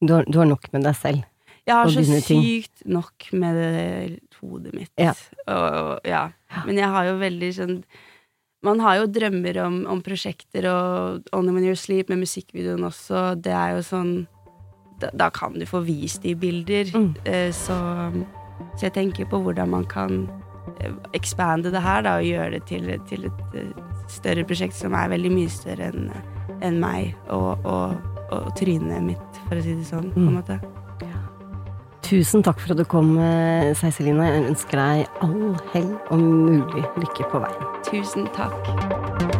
Du 0.00 0.14
har, 0.16 0.26
du 0.28 0.40
har 0.40 0.48
nok 0.48 0.68
med 0.74 0.84
deg 0.84 0.96
selv. 0.96 1.26
Jeg 1.68 1.76
har 1.76 1.92
så 1.92 2.20
sykt 2.24 2.84
nok 2.88 3.28
med 3.36 3.56
det 3.56 4.20
hodet 4.40 4.72
mitt. 4.74 4.92
Ja. 4.98 5.12
Og, 5.46 5.66
og, 5.66 5.90
ja. 6.08 6.30
Men 6.66 6.80
jeg 6.80 6.88
har 6.90 7.10
jo 7.10 7.18
veldig 7.20 7.50
sånn 7.54 7.76
Man 8.66 8.80
har 8.84 8.98
jo 8.98 9.06
drømmer 9.08 9.56
om, 9.62 9.76
om 9.88 10.00
prosjekter, 10.04 10.66
og 10.68 11.30
Only 11.36 11.54
When 11.54 11.64
You're 11.68 11.78
Sleep 11.78 12.10
med 12.12 12.20
musikkvideoen 12.20 12.84
også. 12.84 13.36
Det 13.40 13.54
er 13.56 13.76
jo 13.76 13.84
sånn 13.86 14.12
Da, 15.00 15.08
da 15.16 15.30
kan 15.32 15.56
du 15.56 15.64
få 15.68 15.80
vist 15.86 16.26
de 16.26 16.34
bilder. 16.36 16.90
Mm. 16.92 17.12
Eh, 17.24 17.48
så, 17.56 17.76
så 18.74 18.88
jeg 18.88 18.96
tenker 18.98 19.28
på 19.30 19.40
hvordan 19.40 19.72
man 19.72 19.86
kan 19.88 20.26
expande 21.16 21.70
det 21.72 21.82
her, 21.82 22.02
da, 22.02 22.16
og 22.18 22.24
gjøre 22.28 22.50
det 22.56 22.64
til, 22.68 22.90
til 23.08 23.26
et 23.30 23.54
eh, 23.54 23.72
større 24.08 24.44
prosjekt 24.44 24.74
som 24.74 24.94
er 24.94 25.08
veldig 25.12 25.32
mye 25.32 25.48
større 25.52 25.90
enn 25.92 26.10
en 26.62 26.76
meg 26.82 27.14
og, 27.32 27.64
og, 27.64 27.94
og 28.34 28.50
trynet 28.58 29.02
mitt, 29.02 29.40
for 29.48 29.56
å 29.56 29.62
si 29.64 29.74
det 29.78 29.86
sånn. 29.88 30.10
på 30.12 30.20
en 30.20 30.28
Mm. 30.28 30.36
måte. 30.42 30.60
Tusen 32.10 32.42
takk 32.42 32.58
for 32.58 32.72
at 32.72 32.78
du 32.80 32.84
kom, 32.84 33.12
eh, 33.22 33.70
Seiseline. 33.78 34.24
Jeg 34.26 34.48
ønsker 34.50 34.80
deg 34.80 35.06
all 35.22 35.54
hell 35.72 35.92
og 36.10 36.18
mulig 36.18 36.82
lykke 36.98 37.28
på 37.30 37.38
veien. 37.44 37.68
Tusen 37.86 38.26
takk. 38.34 39.39